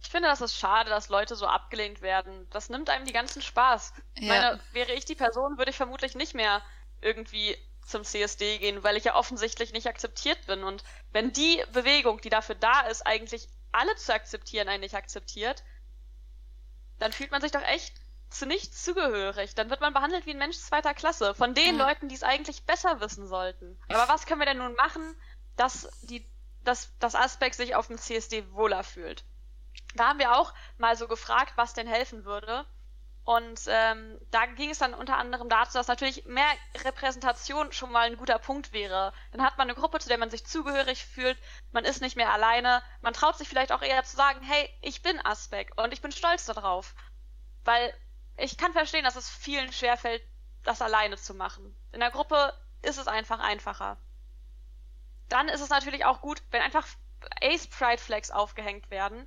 [0.03, 2.49] Ich finde, das ist schade, dass Leute so abgelehnt werden.
[2.51, 3.93] Das nimmt einem die ganzen Spaß.
[4.19, 4.29] Ja.
[4.29, 6.63] meine, wäre ich die Person, würde ich vermutlich nicht mehr
[7.03, 7.57] irgendwie
[7.91, 10.65] zum CSD gehen, weil ich ja offensichtlich nicht akzeptiert bin.
[10.65, 15.63] Und wenn die Bewegung, die dafür da ist, eigentlich alle zu akzeptieren, einen nicht akzeptiert,
[16.99, 17.95] dann fühlt man sich doch echt
[18.31, 19.55] zu nichts zugehörig.
[19.55, 21.35] Dann wird man behandelt wie ein Mensch zweiter Klasse.
[21.35, 21.87] Von den ja.
[21.87, 23.79] Leuten, die es eigentlich besser wissen sollten.
[23.89, 25.17] Aber was können wir denn nun machen,
[25.57, 26.27] dass die,
[26.65, 29.25] dass das Aspekt sich auf dem CSD wohler fühlt?
[29.95, 32.65] Da haben wir auch mal so gefragt, was denn helfen würde.
[33.25, 36.51] Und ähm, da ging es dann unter anderem dazu, dass natürlich mehr
[36.85, 39.13] Repräsentation schon mal ein guter Punkt wäre.
[39.33, 41.39] Dann hat man eine Gruppe, zu der man sich zugehörig fühlt,
[41.71, 45.03] man ist nicht mehr alleine, man traut sich vielleicht auch eher zu sagen, hey, ich
[45.03, 46.95] bin Aspek und ich bin stolz darauf.
[47.65, 47.95] Weil
[48.37, 50.23] ich kann verstehen, dass es vielen schwerfällt,
[50.65, 51.77] das alleine zu machen.
[51.93, 53.99] In der Gruppe ist es einfach einfacher.
[55.29, 56.87] Dann ist es natürlich auch gut, wenn einfach
[57.43, 59.27] Ace Pride Flags aufgehängt werden.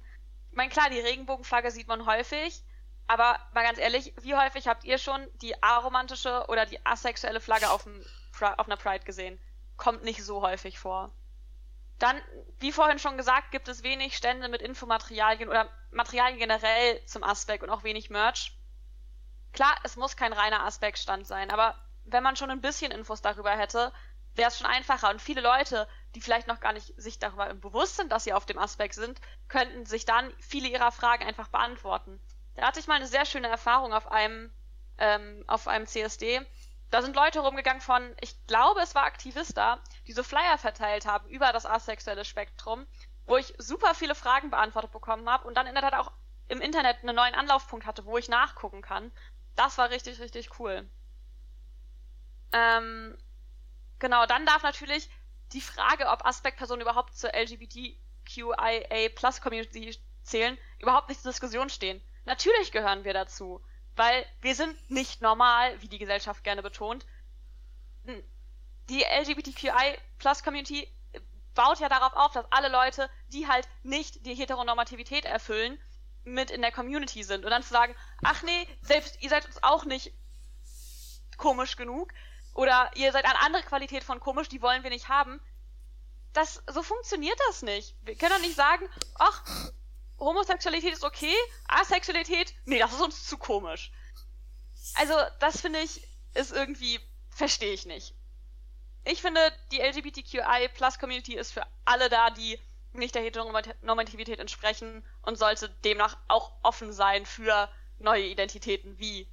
[0.49, 2.63] Ich meine, klar, die Regenbogenflagge sieht man häufig,
[3.07, 7.69] aber mal ganz ehrlich, wie häufig habt ihr schon die aromantische oder die asexuelle Flagge
[7.69, 8.03] auf, dem,
[8.39, 9.39] auf einer Pride gesehen?
[9.77, 11.11] Kommt nicht so häufig vor.
[11.99, 12.19] Dann,
[12.59, 17.63] wie vorhin schon gesagt, gibt es wenig Stände mit Infomaterialien oder Materialien generell zum Aspekt
[17.63, 18.57] und auch wenig Merch.
[19.53, 23.51] Klar, es muss kein reiner Aspekt-Stand sein, aber wenn man schon ein bisschen Infos darüber
[23.51, 23.93] hätte,
[24.35, 25.09] wäre es schon einfacher.
[25.09, 28.45] Und viele Leute, die vielleicht noch gar nicht sich darüber bewusst sind, dass sie auf
[28.45, 32.19] dem Aspekt sind, könnten sich dann viele ihrer Fragen einfach beantworten.
[32.55, 34.51] Da hatte ich mal eine sehr schöne Erfahrung auf einem,
[34.97, 36.41] ähm, auf einem CSD.
[36.91, 41.27] Da sind Leute rumgegangen von, ich glaube, es war Aktivista, die so Flyer verteilt haben
[41.29, 42.85] über das asexuelle Spektrum,
[43.25, 46.11] wo ich super viele Fragen beantwortet bekommen habe und dann in der Tat auch
[46.49, 49.11] im Internet einen neuen Anlaufpunkt hatte, wo ich nachgucken kann.
[49.55, 50.87] Das war richtig, richtig cool.
[52.51, 53.17] Ähm,
[53.97, 55.09] genau, dann darf natürlich
[55.53, 62.01] die Frage, ob Aspektpersonen überhaupt zur LGBTQIA Plus Community zählen, überhaupt nicht zur Diskussion stehen.
[62.25, 63.61] Natürlich gehören wir dazu,
[63.95, 67.05] weil wir sind nicht normal, wie die Gesellschaft gerne betont.
[68.89, 70.87] Die LGBTQI Plus Community
[71.53, 75.79] baut ja darauf auf, dass alle Leute, die halt nicht die Heteronormativität erfüllen,
[76.23, 77.43] mit in der Community sind.
[77.43, 80.13] Und dann zu sagen, ach nee, selbst ihr seid uns auch nicht
[81.37, 82.13] komisch genug
[82.53, 85.41] oder ihr seid eine andere Qualität von komisch, die wollen wir nicht haben.
[86.33, 87.95] Das, so funktioniert das nicht.
[88.01, 88.87] Wir können doch nicht sagen,
[89.19, 89.43] ach,
[90.23, 91.33] Homosexualität ist okay,
[91.67, 93.91] Asexualität, nee, das ist uns zu komisch.
[94.95, 98.13] Also, das finde ich, ist irgendwie, verstehe ich nicht.
[99.05, 99.39] Ich finde,
[99.71, 102.59] die LGBTQI Plus Community ist für alle da, die
[102.93, 109.27] nicht der Heteronormativität entsprechen und sollte demnach auch offen sein für neue Identitäten wie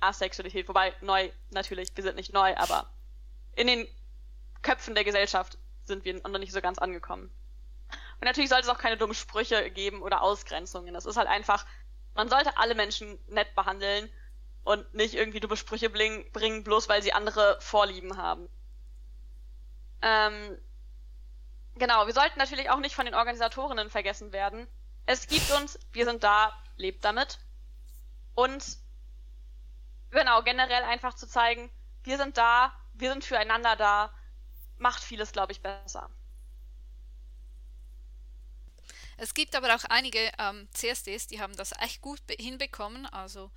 [0.00, 0.68] Asexualität.
[0.68, 2.90] Wobei neu natürlich, wir sind nicht neu, aber
[3.54, 3.86] in den
[4.62, 7.30] Köpfen der Gesellschaft sind wir noch nicht so ganz angekommen.
[8.22, 10.94] Und natürlich sollte es auch keine dummen Sprüche geben oder Ausgrenzungen.
[10.94, 11.66] Das ist halt einfach,
[12.14, 14.08] man sollte alle Menschen nett behandeln
[14.62, 18.48] und nicht irgendwie dumme Sprüche bringen, bloß weil sie andere Vorlieben haben.
[20.02, 20.56] Ähm,
[21.74, 24.68] genau, wir sollten natürlich auch nicht von den Organisatorinnen vergessen werden.
[25.04, 27.40] Es gibt uns, wir sind da, lebt damit.
[28.36, 28.64] Und
[30.12, 31.72] genau, generell einfach zu zeigen,
[32.04, 34.14] wir sind da, wir sind füreinander da,
[34.78, 36.08] macht vieles, glaube ich, besser.
[39.16, 43.06] Es gibt aber auch einige ähm, CSDs, die haben das echt gut hinbekommen.
[43.06, 43.50] Also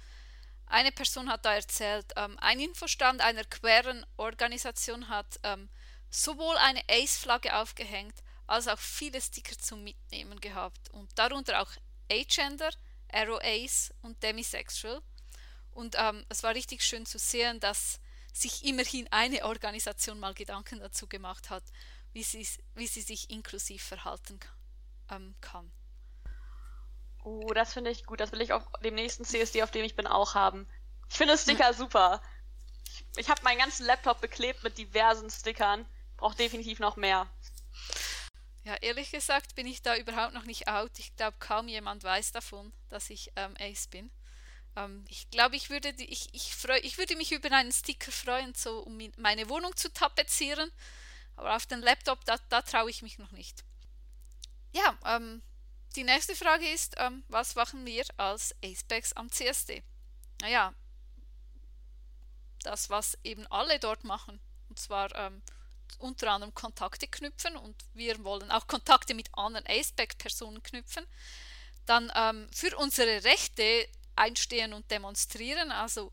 [0.68, 5.70] eine Person hat da erzählt, ähm, ein Infostand einer queeren Organisation hat ähm,
[6.10, 8.16] sowohl eine Ace-Flagge aufgehängt,
[8.48, 10.90] als auch viele Sticker zum Mitnehmen gehabt.
[10.92, 11.72] Und darunter auch
[12.12, 12.70] Agender,
[13.12, 15.02] Arrow Ace und Demisexual.
[15.72, 18.00] Und ähm, es war richtig schön zu sehen, dass
[18.34, 21.64] sich immerhin eine Organisation mal Gedanken dazu gemacht hat,
[22.12, 24.55] wie sie, wie sie sich inklusiv verhalten kann
[25.10, 25.72] ähm, kann.
[27.24, 28.20] Oh, das finde ich gut.
[28.20, 30.68] Das will ich auch dem nächsten CSD, auf dem ich bin, auch haben.
[31.10, 32.22] Ich finde Sticker super.
[32.88, 35.86] Ich, ich habe meinen ganzen Laptop beklebt mit diversen Stickern.
[36.18, 37.28] Brauche definitiv noch mehr.
[38.64, 40.98] Ja, ehrlich gesagt bin ich da überhaupt noch nicht out.
[40.98, 44.12] Ich glaube, kaum jemand weiß davon, dass ich ähm, Ace bin.
[44.76, 48.54] Ähm, ich glaube, ich würde, ich, ich, freu, ich würde mich über einen Sticker freuen,
[48.56, 50.72] so um meine Wohnung zu tapezieren.
[51.36, 53.64] Aber auf den Laptop, da, da traue ich mich noch nicht.
[54.76, 55.42] Ja, ähm,
[55.96, 59.84] die nächste Frage ist, ähm, was machen wir als Acepex am CSD?
[60.42, 60.74] Naja,
[62.62, 64.42] das, was eben alle dort machen.
[64.68, 65.42] Und zwar ähm,
[66.00, 71.08] unter anderem Kontakte knüpfen und wir wollen auch Kontakte mit anderen Aceback-Personen knüpfen.
[71.86, 75.72] Dann ähm, für unsere Rechte einstehen und demonstrieren.
[75.72, 76.12] Also,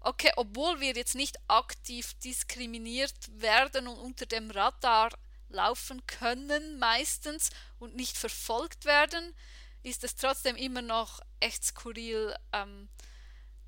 [0.00, 5.10] okay, obwohl wir jetzt nicht aktiv diskriminiert werden und unter dem Radar
[5.48, 9.34] laufen können meistens und nicht verfolgt werden,
[9.82, 12.88] ist es trotzdem immer noch echt skurril, ähm,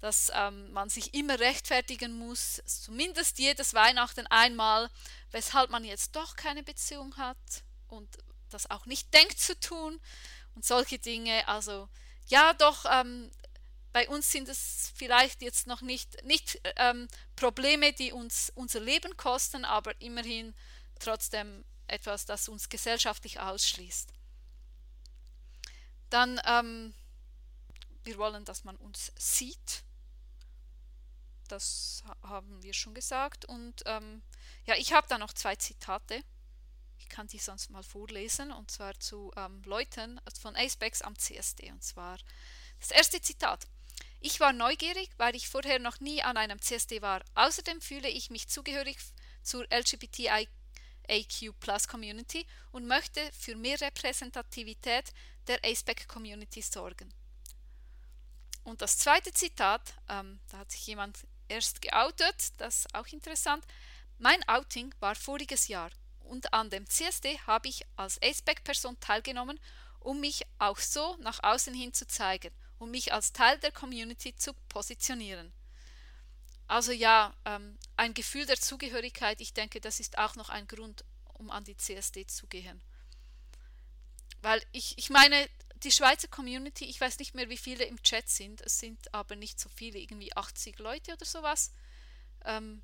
[0.00, 4.88] dass ähm, man sich immer rechtfertigen muss, zumindest jedes Weihnachten einmal,
[5.30, 7.36] weshalb man jetzt doch keine Beziehung hat
[7.88, 8.08] und
[8.48, 10.00] das auch nicht denkt zu tun
[10.54, 11.46] und solche Dinge.
[11.48, 11.88] Also
[12.26, 13.30] ja, doch, ähm,
[13.92, 19.16] bei uns sind es vielleicht jetzt noch nicht, nicht ähm, Probleme, die uns unser Leben
[19.16, 20.54] kosten, aber immerhin
[21.00, 24.12] trotzdem etwas, das uns gesellschaftlich ausschließt.
[26.08, 26.94] Dann, ähm,
[28.04, 29.84] wir wollen, dass man uns sieht.
[31.48, 33.44] Das haben wir schon gesagt.
[33.44, 34.22] Und ähm,
[34.66, 36.22] ja, ich habe da noch zwei Zitate.
[36.98, 38.52] Ich kann die sonst mal vorlesen.
[38.52, 41.70] Und zwar zu ähm, Leuten von Acebex am CSD.
[41.70, 42.18] Und zwar
[42.78, 43.66] das erste Zitat.
[44.20, 47.22] Ich war neugierig, weil ich vorher noch nie an einem CSD war.
[47.34, 48.98] Außerdem fühle ich mich zugehörig
[49.42, 50.50] zur LGBTIQ
[51.58, 55.12] Plus Community und möchte für mehr Repräsentativität
[55.46, 57.12] der ASPEC Community sorgen.
[58.64, 61.18] Und das zweite Zitat, ähm, da hat sich jemand
[61.48, 63.64] erst geoutet, das ist auch interessant.
[64.18, 69.58] Mein Outing war voriges Jahr und an dem CSD habe ich als ASPEC-Person teilgenommen,
[69.98, 74.34] um mich auch so nach außen hin zu zeigen um mich als Teil der Community
[74.34, 75.52] zu positionieren.
[76.66, 81.04] Also ja, ähm, ein Gefühl der Zugehörigkeit, ich denke, das ist auch noch ein Grund,
[81.34, 82.82] um an die CSD zu gehen.
[84.40, 85.50] Weil ich, ich meine,
[85.82, 89.36] die Schweizer Community, ich weiß nicht mehr, wie viele im Chat sind, es sind aber
[89.36, 91.74] nicht so viele, irgendwie 80 Leute oder sowas.
[92.46, 92.82] Ähm,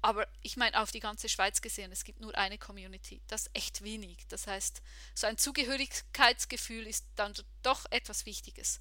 [0.00, 3.20] aber ich meine, auf die ganze Schweiz gesehen, es gibt nur eine Community.
[3.26, 4.28] Das ist echt wenig.
[4.28, 4.80] Das heißt,
[5.16, 8.80] so ein Zugehörigkeitsgefühl ist dann doch etwas Wichtiges.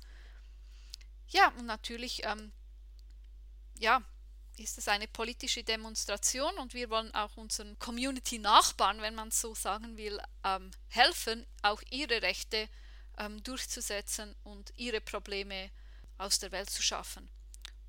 [1.30, 2.52] Ja, und natürlich, ähm,
[3.80, 4.04] ja,
[4.60, 9.98] ist es eine politische Demonstration und wir wollen auch unseren Community-Nachbarn, wenn man so sagen
[9.98, 12.70] will, ähm, helfen, auch ihre Rechte
[13.18, 15.70] ähm, durchzusetzen und ihre Probleme
[16.18, 17.30] aus der Welt zu schaffen.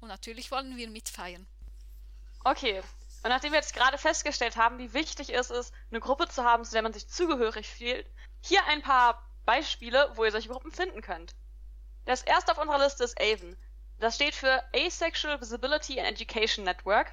[0.00, 1.46] Und natürlich wollen wir mitfeiern.
[2.44, 2.82] Okay,
[3.22, 6.64] und nachdem wir jetzt gerade festgestellt haben, wie wichtig es ist, eine Gruppe zu haben,
[6.64, 8.06] zu der man sich zugehörig fühlt,
[8.40, 11.34] hier ein paar Beispiele, wo ihr solche Gruppen finden könnt.
[12.04, 13.56] Das erste auf unserer Liste ist AVEN.
[13.98, 17.12] Das steht für Asexual Visibility and Education Network.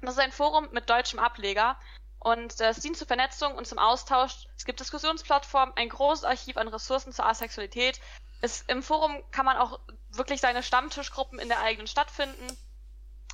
[0.00, 1.78] Das ist ein Forum mit deutschem Ableger
[2.18, 4.46] und es dient zur Vernetzung und zum Austausch.
[4.56, 8.00] Es gibt Diskussionsplattformen, ein großes Archiv an Ressourcen zur Asexualität.
[8.40, 12.46] Es, Im Forum kann man auch wirklich seine Stammtischgruppen in der eigenen Stadt finden.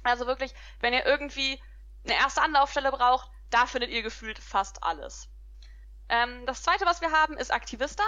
[0.05, 1.61] Also wirklich, wenn ihr irgendwie
[2.05, 5.29] eine erste Anlaufstelle braucht, da findet ihr gefühlt fast alles.
[6.09, 8.05] Ähm, das zweite, was wir haben, ist Aktivista.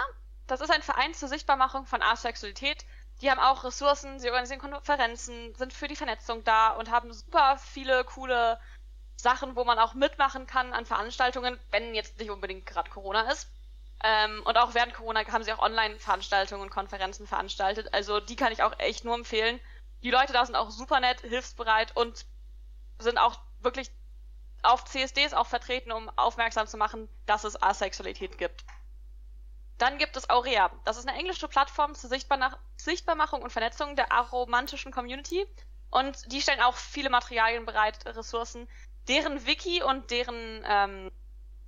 [0.47, 2.85] Das ist ein Verein zur Sichtbarmachung von Asexualität.
[3.21, 7.57] Die haben auch Ressourcen, sie organisieren Konferenzen, sind für die Vernetzung da und haben super
[7.57, 8.59] viele coole
[9.15, 13.47] Sachen, wo man auch mitmachen kann an Veranstaltungen, wenn jetzt nicht unbedingt gerade Corona ist.
[14.03, 17.93] Ähm, und auch während Corona haben sie auch Online-Veranstaltungen und Konferenzen veranstaltet.
[17.93, 19.59] Also die kann ich auch echt nur empfehlen.
[20.01, 22.25] Die Leute da sind auch super nett, hilfsbereit und
[22.97, 23.91] sind auch wirklich
[24.63, 28.63] auf CSDs auch vertreten, um aufmerksam zu machen, dass es Asexualität gibt.
[29.81, 30.69] Dann gibt es Aurea.
[30.85, 35.47] Das ist eine englische Plattform zur Sichtbarmachung und Vernetzung der aromantischen Community.
[35.89, 38.69] Und die stellen auch viele Materialien bereit, Ressourcen.
[39.07, 41.11] Deren Wiki und deren ähm,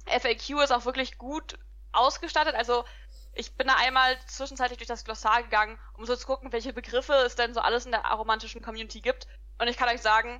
[0.06, 1.58] FAQ ist auch wirklich gut
[1.91, 2.54] ausgestattet.
[2.54, 2.86] Also
[3.34, 7.13] ich bin da einmal zwischenzeitlich durch das Glossar gegangen, um so zu gucken, welche Begriffe
[7.13, 9.26] es denn so alles in der aromantischen Community gibt.
[9.58, 10.39] Und ich kann euch sagen,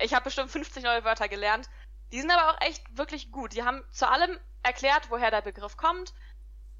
[0.00, 1.68] ich habe bestimmt 50 neue Wörter gelernt.
[2.10, 3.52] Die sind aber auch echt wirklich gut.
[3.52, 6.14] Die haben zu allem erklärt, woher der Begriff kommt,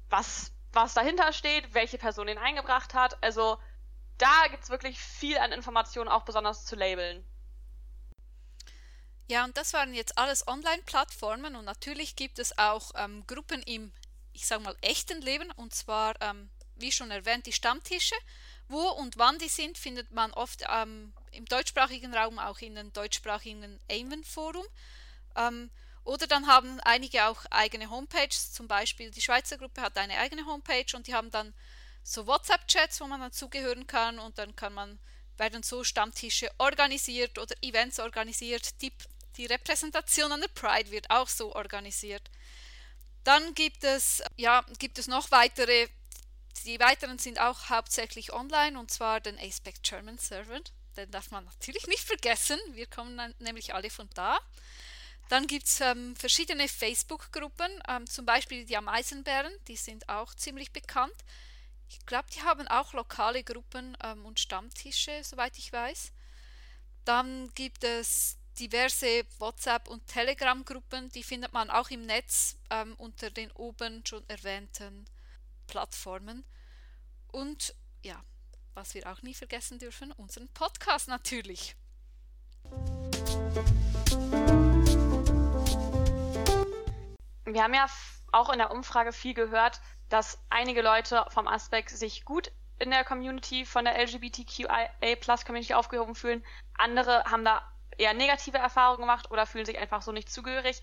[0.09, 3.21] was, was dahinter steht, welche Person ihn eingebracht hat.
[3.23, 3.57] Also
[4.17, 7.23] da gibt es wirklich viel an Informationen, auch besonders zu Labeln.
[9.27, 13.91] Ja, und das waren jetzt alles Online-Plattformen und natürlich gibt es auch ähm, Gruppen im,
[14.31, 18.15] ich sage mal, echten Leben und zwar, ähm, wie schon erwähnt, die Stammtische.
[18.69, 22.91] Wo und wann die sind, findet man oft ähm, im deutschsprachigen Raum auch in den
[22.93, 24.65] deutschsprachigen Amen-Forum.
[26.07, 30.45] Oder dann haben einige auch eigene Homepages, zum Beispiel die Schweizer Gruppe hat eine eigene
[30.45, 31.53] Homepage und die haben dann
[32.01, 34.99] so WhatsApp-Chats, wo man dann zugehören kann und dann kann man,
[35.35, 38.81] werden so Stammtische organisiert oder Events organisiert.
[38.81, 38.93] Die,
[39.35, 42.31] die Repräsentation an der Pride wird auch so organisiert.
[43.25, 45.89] Dann gibt es, ja, gibt es noch weitere,
[46.63, 50.61] die weiteren sind auch hauptsächlich online und zwar den Aspect German Server.
[50.95, 54.39] Den darf man natürlich nicht vergessen, wir kommen nämlich alle von da.
[55.29, 60.33] Dann gibt es ähm, verschiedene Facebook-Gruppen, ähm, zum Beispiel die am Eisenbären, die sind auch
[60.33, 61.15] ziemlich bekannt.
[61.89, 66.11] Ich glaube, die haben auch lokale Gruppen ähm, und Stammtische, soweit ich weiß.
[67.05, 73.29] Dann gibt es diverse WhatsApp- und Telegram-Gruppen, die findet man auch im Netz ähm, unter
[73.29, 75.05] den oben schon erwähnten
[75.67, 76.45] Plattformen.
[77.31, 78.23] Und ja,
[78.73, 81.75] was wir auch nie vergessen dürfen, unseren Podcast natürlich.
[87.53, 87.87] Wir haben ja
[88.31, 93.03] auch in der Umfrage viel gehört, dass einige Leute vom Aspekt sich gut in der
[93.03, 96.45] Community von der LGBTQIA-Plus-Community aufgehoben fühlen.
[96.77, 97.61] Andere haben da
[97.97, 100.81] eher negative Erfahrungen gemacht oder fühlen sich einfach so nicht zugehörig.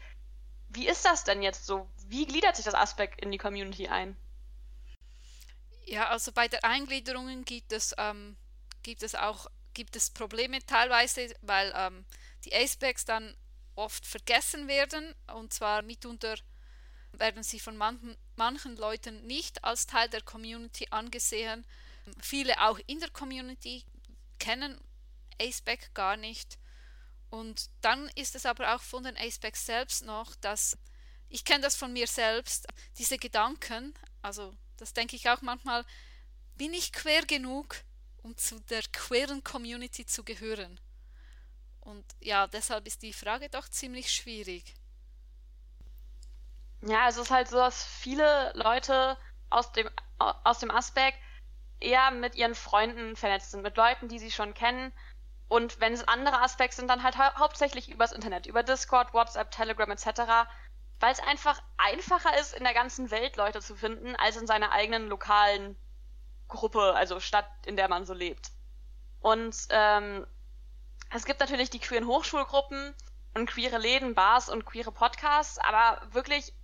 [0.69, 1.89] Wie ist das denn jetzt so?
[2.07, 4.17] Wie gliedert sich das Aspekt in die Community ein?
[5.85, 8.37] Ja, also bei der Eingliederung gibt es, ähm,
[8.83, 12.05] gibt es auch gibt es Probleme teilweise, weil ähm,
[12.45, 13.37] die Acebacks dann
[13.75, 16.37] oft vergessen werden und zwar mitunter
[17.19, 21.65] werden sie von manchen, manchen Leuten nicht als Teil der Community angesehen.
[22.21, 23.85] Viele auch in der Community
[24.39, 24.81] kennen
[25.41, 26.59] Aceback gar nicht.
[27.31, 30.77] Und dann ist es aber auch von den Acebacks selbst noch, dass
[31.29, 35.85] ich kenne das von mir selbst, diese Gedanken, also das denke ich auch manchmal,
[36.57, 37.77] bin ich quer genug,
[38.23, 40.79] um zu der queeren Community zu gehören?
[41.81, 44.75] Und ja, deshalb ist die Frage doch ziemlich schwierig.
[46.87, 49.17] Ja, es ist halt so, dass viele Leute
[49.51, 51.19] aus dem, aus dem Aspekt
[51.81, 54.93] eher mit ihren Freunden vernetzt sind, mit Leuten, die sie schon kennen.
[55.49, 59.51] Und wenn es andere Aspekte sind, dann halt hau hauptsächlich übers Internet, über Discord, WhatsApp,
[59.51, 60.47] Telegram etc
[61.01, 64.73] weil es einfach einfacher ist, in der ganzen Welt Leute zu finden, als in seiner
[64.73, 65.77] eigenen lokalen
[66.49, 68.51] Gruppe, also Stadt, in der man so lebt.
[69.21, 70.27] Und ähm,
[71.11, 72.95] es gibt natürlich die queeren Hochschulgruppen
[73.35, 76.55] und queere Läden, Bars und queere Podcasts, aber wirklich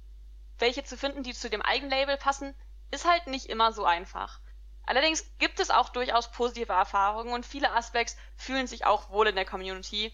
[0.60, 2.54] welche zu finden, die zu dem Eigenlabel passen,
[2.90, 4.40] ist halt nicht immer so einfach.
[4.84, 9.36] Allerdings gibt es auch durchaus positive Erfahrungen und viele Aspects fühlen sich auch wohl in
[9.36, 10.12] der Community.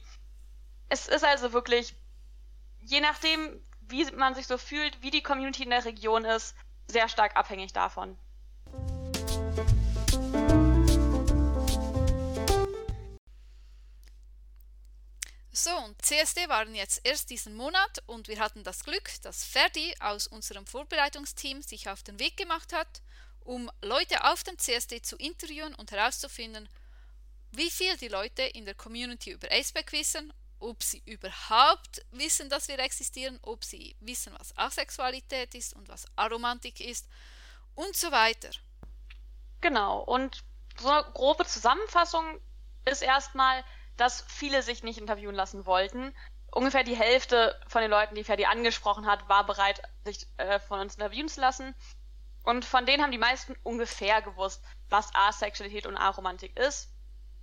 [0.89, 1.95] Es ist also wirklich,
[2.81, 6.55] je nachdem, wie man sich so fühlt, wie die Community in der Region ist,
[6.89, 8.19] sehr stark abhängig davon.
[15.57, 19.95] So, und CSD waren jetzt erst diesen Monat und wir hatten das Glück, dass Ferdi
[20.01, 23.01] aus unserem Vorbereitungsteam sich auf den Weg gemacht hat,
[23.41, 26.69] um Leute auf dem CSD zu interviewen und herauszufinden,
[27.53, 32.69] wie viel die Leute in der Community über Aceback wissen ob sie überhaupt wissen, dass
[32.69, 37.09] wir existieren, ob sie wissen, was Asexualität ist und was Aromantik ist
[37.75, 38.51] und so weiter.
[39.61, 40.43] Genau, und
[40.79, 42.41] so eine grobe Zusammenfassung
[42.85, 43.65] ist erstmal,
[43.97, 46.15] dass viele sich nicht interviewen lassen wollten.
[46.51, 50.81] Ungefähr die Hälfte von den Leuten, die Ferdi angesprochen hat, war bereit, sich äh, von
[50.81, 51.75] uns interviewen zu lassen.
[52.45, 56.91] Und von denen haben die meisten ungefähr gewusst, was Asexualität und Aromantik ist.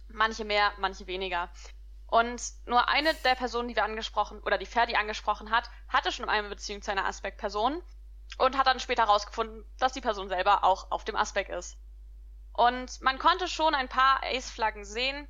[0.07, 1.49] Manche mehr, manche weniger.
[2.07, 6.29] Und nur eine der Personen, die wir angesprochen oder die Ferdi angesprochen hat, hatte schon
[6.29, 7.81] eine Beziehung zu einer Aspekt-Person
[8.37, 11.77] und hat dann später herausgefunden, dass die Person selber auch auf dem Aspekt ist.
[12.53, 15.27] Und man konnte schon ein paar Ace-Flaggen sehen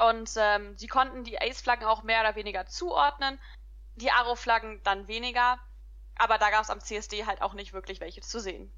[0.00, 3.38] und ähm, sie konnten die Ace-Flaggen auch mehr oder weniger zuordnen,
[3.96, 5.58] die Aro-Flaggen dann weniger,
[6.16, 8.72] aber da gab es am CSD halt auch nicht wirklich welche zu sehen.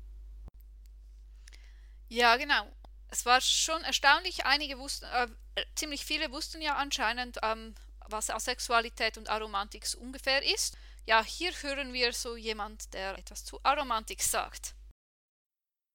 [2.09, 2.67] Ja, genau.
[3.09, 5.29] Es war schon erstaunlich, einige wussten, äh,
[5.75, 7.75] ziemlich viele wussten ja anscheinend, ähm,
[8.07, 10.77] was Asexualität und Aromantik ungefähr ist.
[11.07, 14.75] Ja, hier hören wir so jemand, der etwas zu Aromantik sagt.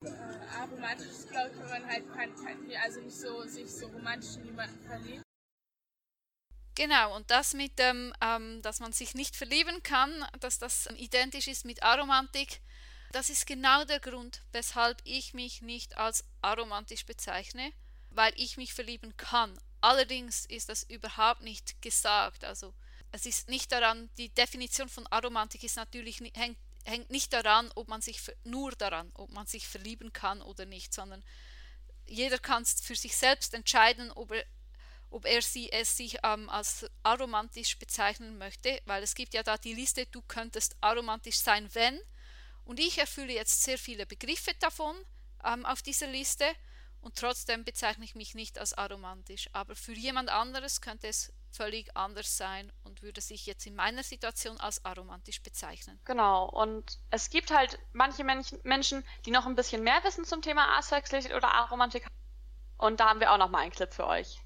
[0.05, 0.09] Äh,
[0.59, 4.35] aromantisch ist, glaube ich, wenn man halt kein, kein, also nicht so sich so romantisch
[4.37, 5.23] in jemanden verliebt.
[6.75, 11.47] Genau, und das mit dem, ähm, dass man sich nicht verlieben kann, dass das identisch
[11.47, 12.61] ist mit Aromantik,
[13.11, 17.73] das ist genau der Grund, weshalb ich mich nicht als aromantisch bezeichne
[18.17, 19.57] weil ich mich verlieben kann.
[19.79, 22.43] Allerdings ist das überhaupt nicht gesagt.
[22.43, 22.73] Also
[23.11, 26.57] es ist nicht daran, die Definition von Aromantik ist natürlich hängt,
[26.87, 30.93] hängt nicht daran, ob man sich nur daran, ob man sich verlieben kann oder nicht,
[30.93, 31.23] sondern
[32.05, 34.45] jeder kann für sich selbst entscheiden, ob er,
[35.09, 39.57] ob er sie es sich ähm, als aromantisch bezeichnen möchte, weil es gibt ja da
[39.57, 41.99] die Liste, du könntest aromantisch sein, wenn.
[42.63, 44.95] Und ich erfülle jetzt sehr viele Begriffe davon
[45.43, 46.45] ähm, auf dieser Liste
[47.01, 49.49] und trotzdem bezeichne ich mich nicht als aromantisch.
[49.53, 54.03] Aber für jemand anderes könnte es völlig anders sein und würde sich jetzt in meiner
[54.03, 55.99] Situation als aromantisch bezeichnen.
[56.05, 60.77] Genau, und es gibt halt manche Menschen, die noch ein bisschen mehr wissen zum Thema
[60.77, 62.05] Asexualität oder Aromantik.
[62.77, 64.39] Und da haben wir auch noch mal einen Clip für euch.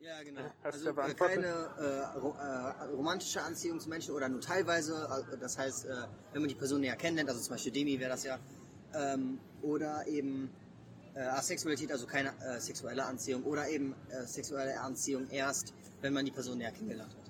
[0.00, 0.40] Ja, genau.
[0.64, 5.26] Hast also äh, keine äh, ro äh, romantische Anziehung zu Menschen oder nur teilweise.
[5.30, 8.08] Äh, das heißt, äh, wenn man die Person näher kennenlernt, also zum Beispiel Demi wäre
[8.08, 8.38] das ja,
[8.94, 10.50] ähm, oder eben
[11.14, 16.24] äh, Asexualität, also keine äh, sexuelle Anziehung oder eben äh, sexuelle Anziehung erst, wenn man
[16.24, 17.20] die Person näher kennengelernt hat.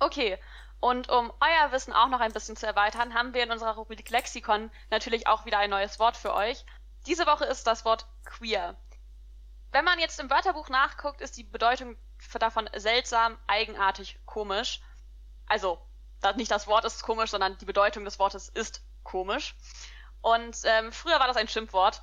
[0.00, 0.38] Okay,
[0.80, 4.08] und um euer Wissen auch noch ein bisschen zu erweitern, haben wir in unserer Rubrik
[4.10, 6.64] Lexikon natürlich auch wieder ein neues Wort für euch.
[7.06, 8.76] Diese Woche ist das Wort queer.
[9.72, 11.96] Wenn man jetzt im Wörterbuch nachguckt, ist die Bedeutung
[12.38, 14.80] davon seltsam, eigenartig, komisch.
[15.46, 15.78] Also
[16.36, 19.56] nicht das Wort ist komisch, sondern die Bedeutung des Wortes ist komisch.
[20.20, 22.02] Und ähm, früher war das ein Schimpfwort,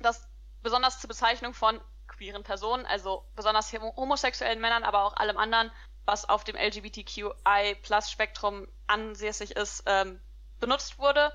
[0.00, 0.28] das
[0.62, 5.72] besonders zur Bezeichnung von queeren Personen, also besonders homosexuellen Männern, aber auch allem anderen,
[6.04, 10.20] was auf dem LGBTQI-Plus-Spektrum ansässig ist, ähm,
[10.60, 11.32] benutzt wurde.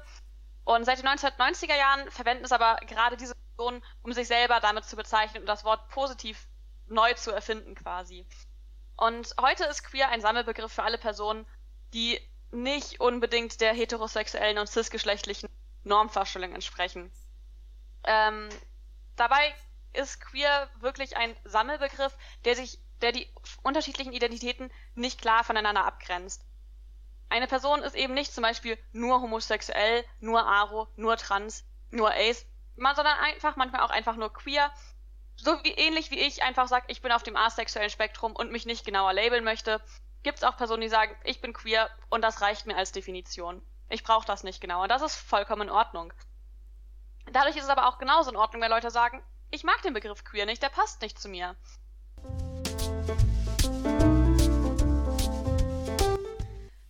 [0.64, 4.86] Und seit den 1990er Jahren verwenden es aber gerade diese Personen, um sich selber damit
[4.86, 6.48] zu bezeichnen und das Wort positiv
[6.88, 8.26] neu zu erfinden quasi.
[8.98, 11.46] Und heute ist queer ein Sammelbegriff für alle Personen,
[11.94, 12.20] die
[12.52, 15.50] nicht unbedingt der heterosexuellen und cisgeschlechtlichen
[15.84, 17.12] Normvorstellung entsprechen.
[18.04, 18.50] Ähm,
[19.18, 19.54] dabei
[19.94, 22.16] ist queer wirklich ein Sammelbegriff,
[22.46, 23.28] der sich, der die
[23.64, 26.44] unterschiedlichen Identitäten nicht klar voneinander abgrenzt.
[27.30, 32.46] Eine Person ist eben nicht zum Beispiel nur homosexuell, nur aro, nur trans, nur ace,
[32.76, 34.72] sondern einfach manchmal auch einfach nur queer.
[35.36, 38.66] So wie ähnlich wie ich einfach sage, ich bin auf dem asexuellen Spektrum und mich
[38.66, 39.82] nicht genauer labeln möchte,
[40.24, 43.62] gibt es auch Personen, die sagen, ich bin queer und das reicht mir als Definition.
[43.90, 44.84] Ich brauche das nicht genau.
[44.84, 46.14] Und das ist vollkommen in Ordnung.
[47.32, 49.22] Dadurch ist es aber auch genauso in Ordnung, wenn Leute sagen,
[49.52, 51.56] ich mag den Begriff queer nicht, der passt nicht zu mir.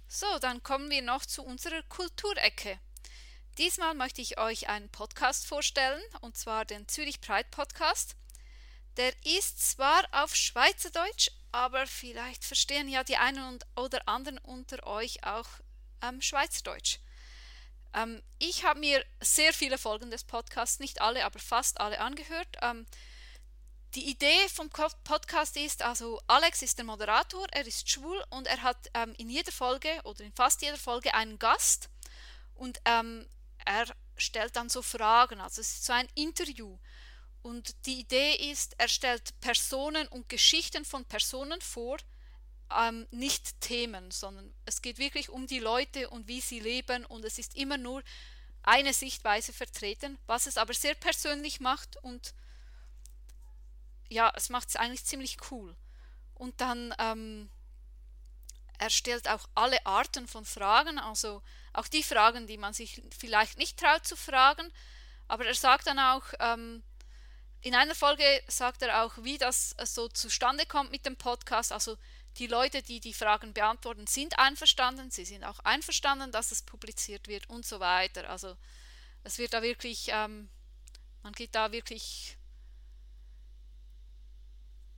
[0.08, 2.80] So, dann kommen wir noch zu unserer Kulturecke.
[3.58, 8.16] Diesmal möchte ich euch einen Podcast vorstellen, und zwar den Zürich Pride Podcast.
[8.98, 15.24] Der ist zwar auf Schweizerdeutsch, aber vielleicht verstehen ja die einen oder anderen unter euch
[15.24, 15.48] auch
[16.04, 17.00] ähm, Schweizerdeutsch.
[17.98, 22.48] Ähm, ich habe mir sehr viele Folgen des Podcasts, nicht alle, aber fast alle angehört.
[22.62, 22.86] Ähm,
[23.96, 28.62] die Idee vom Podcast ist, also Alex ist der Moderator, er ist schwul und er
[28.62, 31.90] hat ähm, in jeder Folge oder in fast jeder Folge einen Gast
[32.54, 33.26] und ähm,
[33.66, 33.86] er
[34.18, 36.78] stellt dann so Fragen, also es ist so ein Interview.
[37.42, 41.98] Und die Idee ist, er stellt Personen und Geschichten von Personen vor,
[42.76, 47.06] ähm, nicht Themen, sondern es geht wirklich um die Leute und wie sie leben.
[47.06, 48.04] Und es ist immer nur
[48.64, 51.98] eine Sichtweise vertreten, was es aber sehr persönlich macht.
[52.04, 52.34] Und
[54.10, 55.76] ja, es macht es eigentlich ziemlich cool.
[56.34, 57.50] Und dann ähm,
[58.78, 61.42] er stellt auch alle Arten von Fragen, also
[61.74, 64.72] auch die Fragen, die man sich vielleicht nicht traut zu fragen,
[65.28, 66.84] aber er sagt dann auch, ähm,
[67.62, 71.98] in einer Folge sagt er auch, wie das so zustande kommt mit dem Podcast, also
[72.38, 75.12] die Leute, die die Fragen beantworten, sind einverstanden.
[75.12, 78.30] Sie sind auch einverstanden, dass es publiziert wird und so weiter.
[78.30, 78.56] Also
[79.24, 80.50] es wird da wirklich, ähm,
[81.24, 82.38] man geht da wirklich,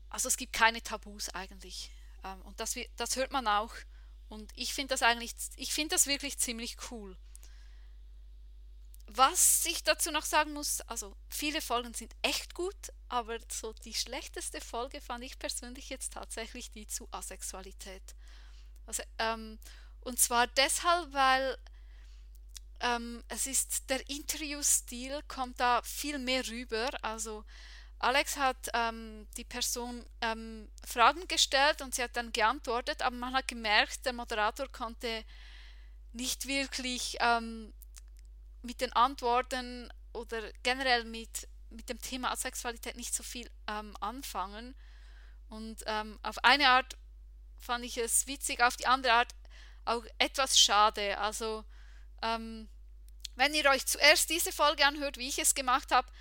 [0.10, 1.92] also es gibt keine Tabus eigentlich.
[2.24, 3.74] Ähm, und das, das hört man auch.
[4.28, 7.18] Und ich finde das eigentlich, ich finde das wirklich ziemlich cool.
[9.12, 12.76] Was ich dazu noch sagen muss, also viele Folgen sind echt gut,
[13.08, 18.04] aber so die schlechteste Folge fand ich persönlich jetzt tatsächlich die zu Asexualität.
[18.86, 19.58] Also, ähm,
[20.02, 21.58] und zwar deshalb, weil
[22.82, 26.90] ähm, es ist der Interviewstil kommt da viel mehr rüber.
[27.02, 27.46] Also
[27.98, 33.34] Alex hat ähm, die Person ähm, Fragen gestellt und sie hat dann geantwortet, aber man
[33.34, 35.26] hat gemerkt, der Moderator konnte
[36.14, 37.74] nicht wirklich ähm,
[38.62, 44.76] mit den Antworten oder generell mit, mit dem Thema Asexualität nicht so viel ähm, anfangen.
[45.50, 46.98] Und ähm, auf eine Art
[47.58, 49.36] fand ich es witzig, auf die andere Art
[49.86, 51.18] auch etwas schade.
[51.18, 51.66] Also,
[52.22, 52.70] ähm,
[53.36, 56.12] wenn ihr euch zuerst diese Folge anhört, wie ich es gemacht habe,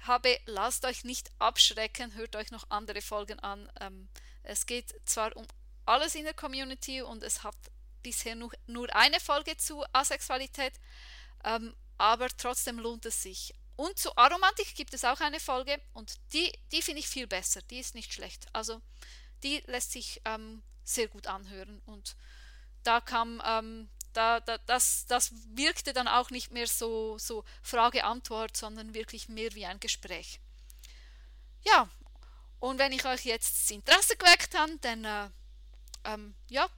[0.00, 3.70] habe, lasst euch nicht abschrecken, hört euch noch andere Folgen an.
[3.80, 4.08] Ähm,
[4.42, 5.46] es geht zwar um
[5.86, 7.56] alles in der Community und es hat
[8.02, 10.74] bisher nur, nur eine Folge zu Asexualität,
[11.44, 13.54] ähm, aber trotzdem lohnt es sich.
[13.76, 17.62] Und zu Aromantik gibt es auch eine Folge und die, die finde ich viel besser.
[17.62, 18.46] Die ist nicht schlecht.
[18.52, 18.80] Also
[19.42, 22.16] die lässt sich ähm, sehr gut anhören und
[22.82, 28.56] da kam, ähm, da, da, das, das wirkte dann auch nicht mehr so, so Frage-Antwort,
[28.56, 30.40] sondern wirklich mehr wie ein Gespräch.
[31.64, 31.88] Ja,
[32.60, 35.30] und wenn ich euch jetzt das Interesse geweckt habe, dann äh,
[36.04, 36.68] ähm, ja,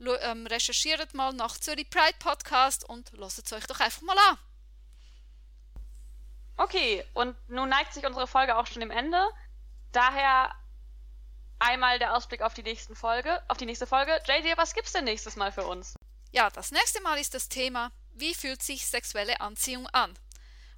[0.00, 4.38] ähm, recherchiert mal nach Zürich Pride Podcast und lasst es euch doch einfach mal an.
[6.56, 9.28] Okay, und nun neigt sich unsere Folge auch schon dem Ende.
[9.92, 10.52] Daher
[11.58, 14.20] einmal der Ausblick auf die nächsten Folge, auf die nächste Folge.
[14.26, 15.94] JD, was gibt's denn nächstes Mal für uns?
[16.32, 20.18] Ja, das nächste Mal ist das Thema, wie fühlt sich sexuelle Anziehung an?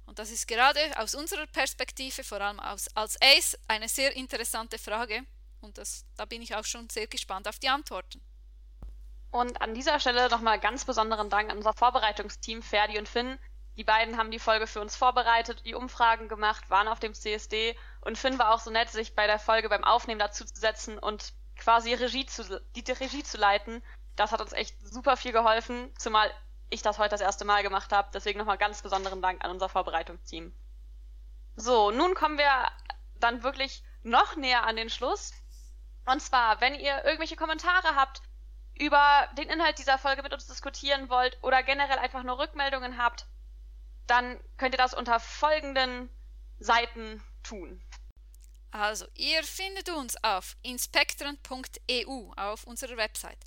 [0.05, 4.77] Und das ist gerade aus unserer Perspektive, vor allem aus, als Ace, eine sehr interessante
[4.77, 5.23] Frage.
[5.61, 8.21] Und das, da bin ich auch schon sehr gespannt auf die Antworten.
[9.31, 13.39] Und an dieser Stelle nochmal ganz besonderen Dank an unser Vorbereitungsteam Ferdi und Finn.
[13.77, 17.77] Die beiden haben die Folge für uns vorbereitet, die Umfragen gemacht, waren auf dem CSD
[18.01, 20.99] und Finn war auch so nett, sich bei der Folge beim Aufnehmen dazu zu setzen
[20.99, 23.81] und quasi Regie zu, die Regie zu leiten,
[24.17, 26.29] Das hat uns echt super viel geholfen, zumal
[26.69, 28.09] ich das heute das erste Mal gemacht habe.
[28.13, 30.53] Deswegen nochmal ganz besonderen Dank an unser Vorbereitungsteam.
[31.55, 32.67] So, nun kommen wir
[33.19, 35.31] dann wirklich noch näher an den Schluss.
[36.05, 38.21] Und zwar, wenn ihr irgendwelche Kommentare habt,
[38.81, 43.27] über den Inhalt dieser Folge mit uns diskutieren wollt oder generell einfach nur Rückmeldungen habt,
[44.07, 46.09] dann könnt ihr das unter folgenden
[46.57, 47.79] Seiten tun.
[48.71, 53.37] Also, ihr findet uns auf inspektren.eu auf unserer Website.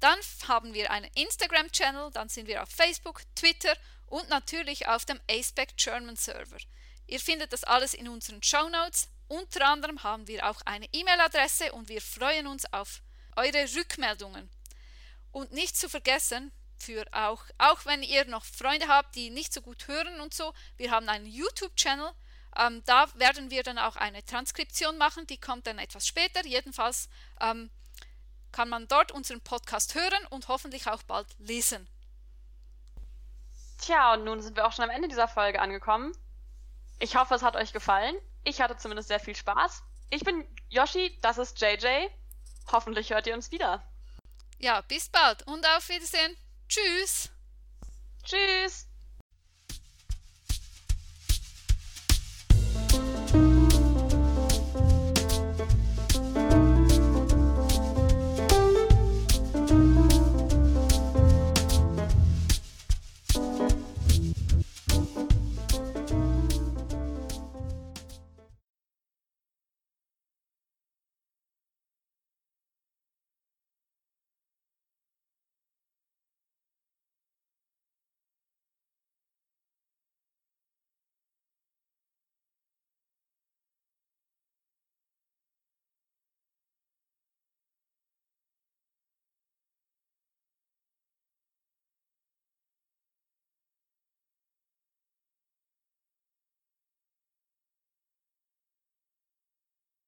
[0.00, 3.76] Dann haben wir einen Instagram-Channel, dann sind wir auf Facebook, Twitter
[4.06, 6.58] und natürlich auf dem ASPEC German Server.
[7.06, 9.10] Ihr findet das alles in unseren Show Notes.
[9.26, 13.02] Unter anderem haben wir auch eine E-Mail-Adresse und wir freuen uns auf
[13.36, 14.48] eure Rückmeldungen.
[15.38, 19.62] Und nicht zu vergessen, für auch, auch wenn ihr noch Freunde habt, die nicht so
[19.62, 22.10] gut hören und so, wir haben einen YouTube-Channel.
[22.56, 26.44] Ähm, da werden wir dann auch eine Transkription machen, die kommt dann etwas später.
[26.44, 27.08] Jedenfalls
[27.40, 27.70] ähm,
[28.50, 31.88] kann man dort unseren Podcast hören und hoffentlich auch bald lesen.
[33.80, 36.16] Tja, und nun sind wir auch schon am Ende dieser Folge angekommen.
[36.98, 38.16] Ich hoffe, es hat euch gefallen.
[38.42, 39.84] Ich hatte zumindest sehr viel Spaß.
[40.10, 42.08] Ich bin Yoshi, das ist JJ.
[42.72, 43.88] Hoffentlich hört ihr uns wieder.
[44.58, 46.36] Ja, bis bald und auf Wiedersehen.
[46.68, 47.30] Tschüss.
[48.24, 48.86] Tschüss.